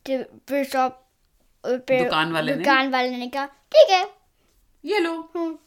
तो 0.09 0.23
फिर 0.49 0.65
शॉप 0.65 1.05
और 1.65 1.77
दुकान 1.91 2.31
वाले 2.31 2.55
ने? 2.55 2.63
दुकान 2.63 2.91
वाले 2.91 3.17
ने 3.17 3.27
कहा 3.27 3.45
ठीक 3.45 3.89
है। 3.89 4.11
ये 4.85 4.99
लो। 4.99 5.31
हम्म, 5.35 5.57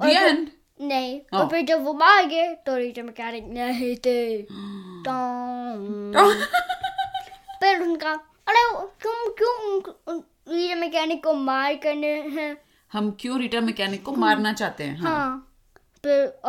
The 0.00 0.46
नहीं. 0.80 1.20
और 1.34 1.48
फिर 1.48 1.64
जब 1.64 1.84
वो 1.84 1.94
मार 1.94 2.26
गए 2.26 2.54
तो 2.54 2.76
रीटा 2.76 3.02
मैकेनिक 3.02 3.44
नहीं 3.44 3.96
थे। 3.96 4.42
तो 5.08 5.14
फिर 7.60 7.82
उनका 7.82 8.12
अरे 8.48 8.86
तुम 8.86 9.32
क्यों 9.32 9.72
उन- 9.72 10.08
उन- 10.08 10.54
रीटा 10.54 10.74
मैकेनिक 10.74 11.24
को 11.24 11.32
मार 11.32 11.74
करने 11.74 12.20
हैं? 12.20 12.56
हम 12.92 13.16
क्यों 13.20 13.40
रीटा 13.40 13.60
मैकेनिक 13.60 14.04
को 14.04 14.12
मारना 14.12 14.52
चाहते 14.52 14.84
हैं? 14.84 14.98
हाँ। 14.98 15.10
हाँ। 15.10 15.52
फिर 15.76 16.40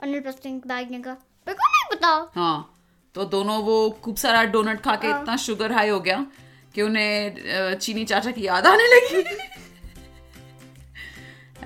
अनिल 0.00 0.20
प्लास्टिक 0.20 0.66
बैग 0.66 0.90
ने 0.90 1.00
कहा 1.00 1.14
को 1.14 1.52
नहीं 1.52 1.96
पता। 1.96 2.40
हाँ। 2.40 2.72
तो 3.16 3.24
दोनों 3.24 3.62
वो 3.62 3.90
खूब 4.04 4.16
सारा 4.16 4.44
डोनट 4.44 4.80
खा 4.80 4.96
के 4.96 5.08
इतना 5.08 5.36
शुगर 5.36 5.72
हाई 5.72 5.88
हो 5.88 6.00
गया 6.00 6.26
कि 6.74 6.82
उन्हें 6.82 7.78
चीनी 7.78 8.04
चाचा 8.04 8.30
की 8.30 8.46
याद 8.46 8.66
आने 8.66 8.86
लगी। 8.86 9.16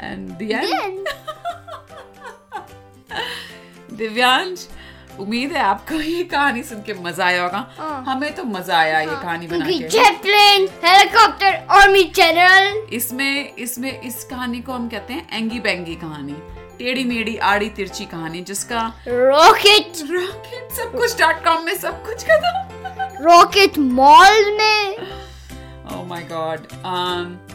एंड 0.01 0.31
दिव्यांश 3.99 4.69
उम्मीद 5.21 5.53
है 5.53 5.63
आपको 5.63 5.95
ये 5.95 6.23
कहानी 6.25 6.63
सुन 6.63 6.83
के 6.83 6.95
मज़ा 6.95 7.25
आया 7.25 7.43
होगा। 7.43 7.59
हाँ। 7.79 8.05
हमें 8.05 8.35
तो 8.35 8.45
मज़ा 8.45 8.79
आया 8.79 9.01
ये 9.01 9.07
कहानी 9.07 9.47
बना 9.47 9.67
के। 9.67 9.89
Jet 9.89 10.21
plane 10.23 10.69
helicopter 10.85 11.67
army 11.71 12.05
general 12.17 12.87
इसमें 12.93 13.55
इसमें 13.55 14.01
इस 14.01 14.25
कहानी 14.25 14.61
को 14.61 14.73
हम 14.73 14.89
कहते 14.89 15.13
हैं 15.13 15.29
एँगी 15.33 15.61
बेंगी 15.61 15.95
कहानी। 15.95 16.37
टेढ़ी 16.79 17.05
मेढ़ी 17.05 17.37
आड़ी 17.37 17.69
तिरछी 17.69 18.05
कहानी 18.05 18.41
जिसका 18.41 18.81
रॉकेट 19.09 19.93
रॉकेट 20.11 20.71
सब 20.73 20.93
कुछ 20.99 21.19
डॉट 21.21 21.45
कॉम 21.45 21.65
में 21.65 21.75
सब 21.75 22.05
कुछ 22.07 22.25
खत्म 22.25 23.25
रॉकेट 23.25 23.79
मॉल 23.79 24.57
में। 24.59 24.97
ओह 25.93 26.05
माय 26.07 26.23
गॉड 26.33 26.67
um 26.95 27.51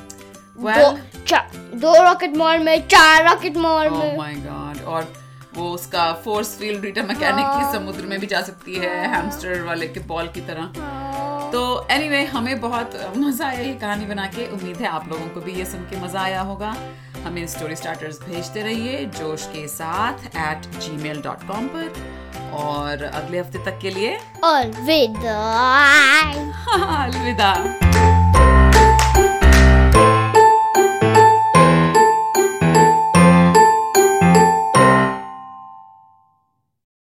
दो 0.58 0.70
well 0.70 1.28
चा- 1.28 1.56
दो 1.76 1.94
रॉकेट 2.04 2.36
मॉल 2.38 2.60
में 2.60 2.88
चार 2.88 3.28
रॉकेट 3.28 3.58
मॉल 3.58 3.88
ओह 3.88 4.00
में। 4.00 4.18
माय 4.18 4.34
गॉड 4.34 4.84
और 4.86 5.25
वो 5.58 5.72
उसका 5.72 6.14
फोर्स 6.14 6.58
फ़ील्ड 6.58 6.86
रीटा 6.86 7.02
मैकेनिक 7.02 7.46
की 7.46 7.78
समुद्र 7.78 8.06
में 8.06 8.20
भी 8.20 8.28
जा 8.28 8.42
सकती 8.42 8.76
है 8.76 9.08
हैमस्टर 9.08 9.62
वाले 9.62 9.88
के 9.88 10.00
बॉल 10.00 10.28
की 10.28 10.42
तरह। 10.42 10.66
तो 11.52 11.88
एनीवे 11.92 12.18
anyway, 12.18 12.38
हमें 12.38 12.62
बहुत 12.62 13.14
मज़ा 13.18 13.48
आया 13.48 13.60
ये 13.60 13.74
कहानी 13.74 14.06
बना 14.06 14.26
के। 14.26 14.52
उम्मीद 14.52 14.78
है 14.78 14.88
आप 14.88 15.10
लोगों 15.10 15.28
को 15.28 15.42
भी 15.42 15.52
ये 15.52 15.66
सुन 15.66 15.80
के 15.80 16.02
मज़ा 16.02 16.22
आया 16.22 16.42
होगा। 16.42 16.76
हमें 17.26 17.48
स्टोरी 17.48 17.76
स्टार्टर्स 17.76 18.22
भेजते 18.22 18.62
रहिए 18.62 19.06
जोश 19.06 19.46
के 19.48 19.68
साथ 19.68 20.14
at 20.26 20.80
ji 20.80 21.04
mail 21.04 21.22
dot 21.22 21.48
com 21.48 21.68
पर। 21.68 22.16
और 22.54 23.04
अगले 23.04 23.40
हफ़्ते 23.40 23.60
तक 23.60 23.80
के 23.82 23.90
लिए 23.90 24.18
अलविदा। 24.44 25.40
अलविदा। 27.04 27.54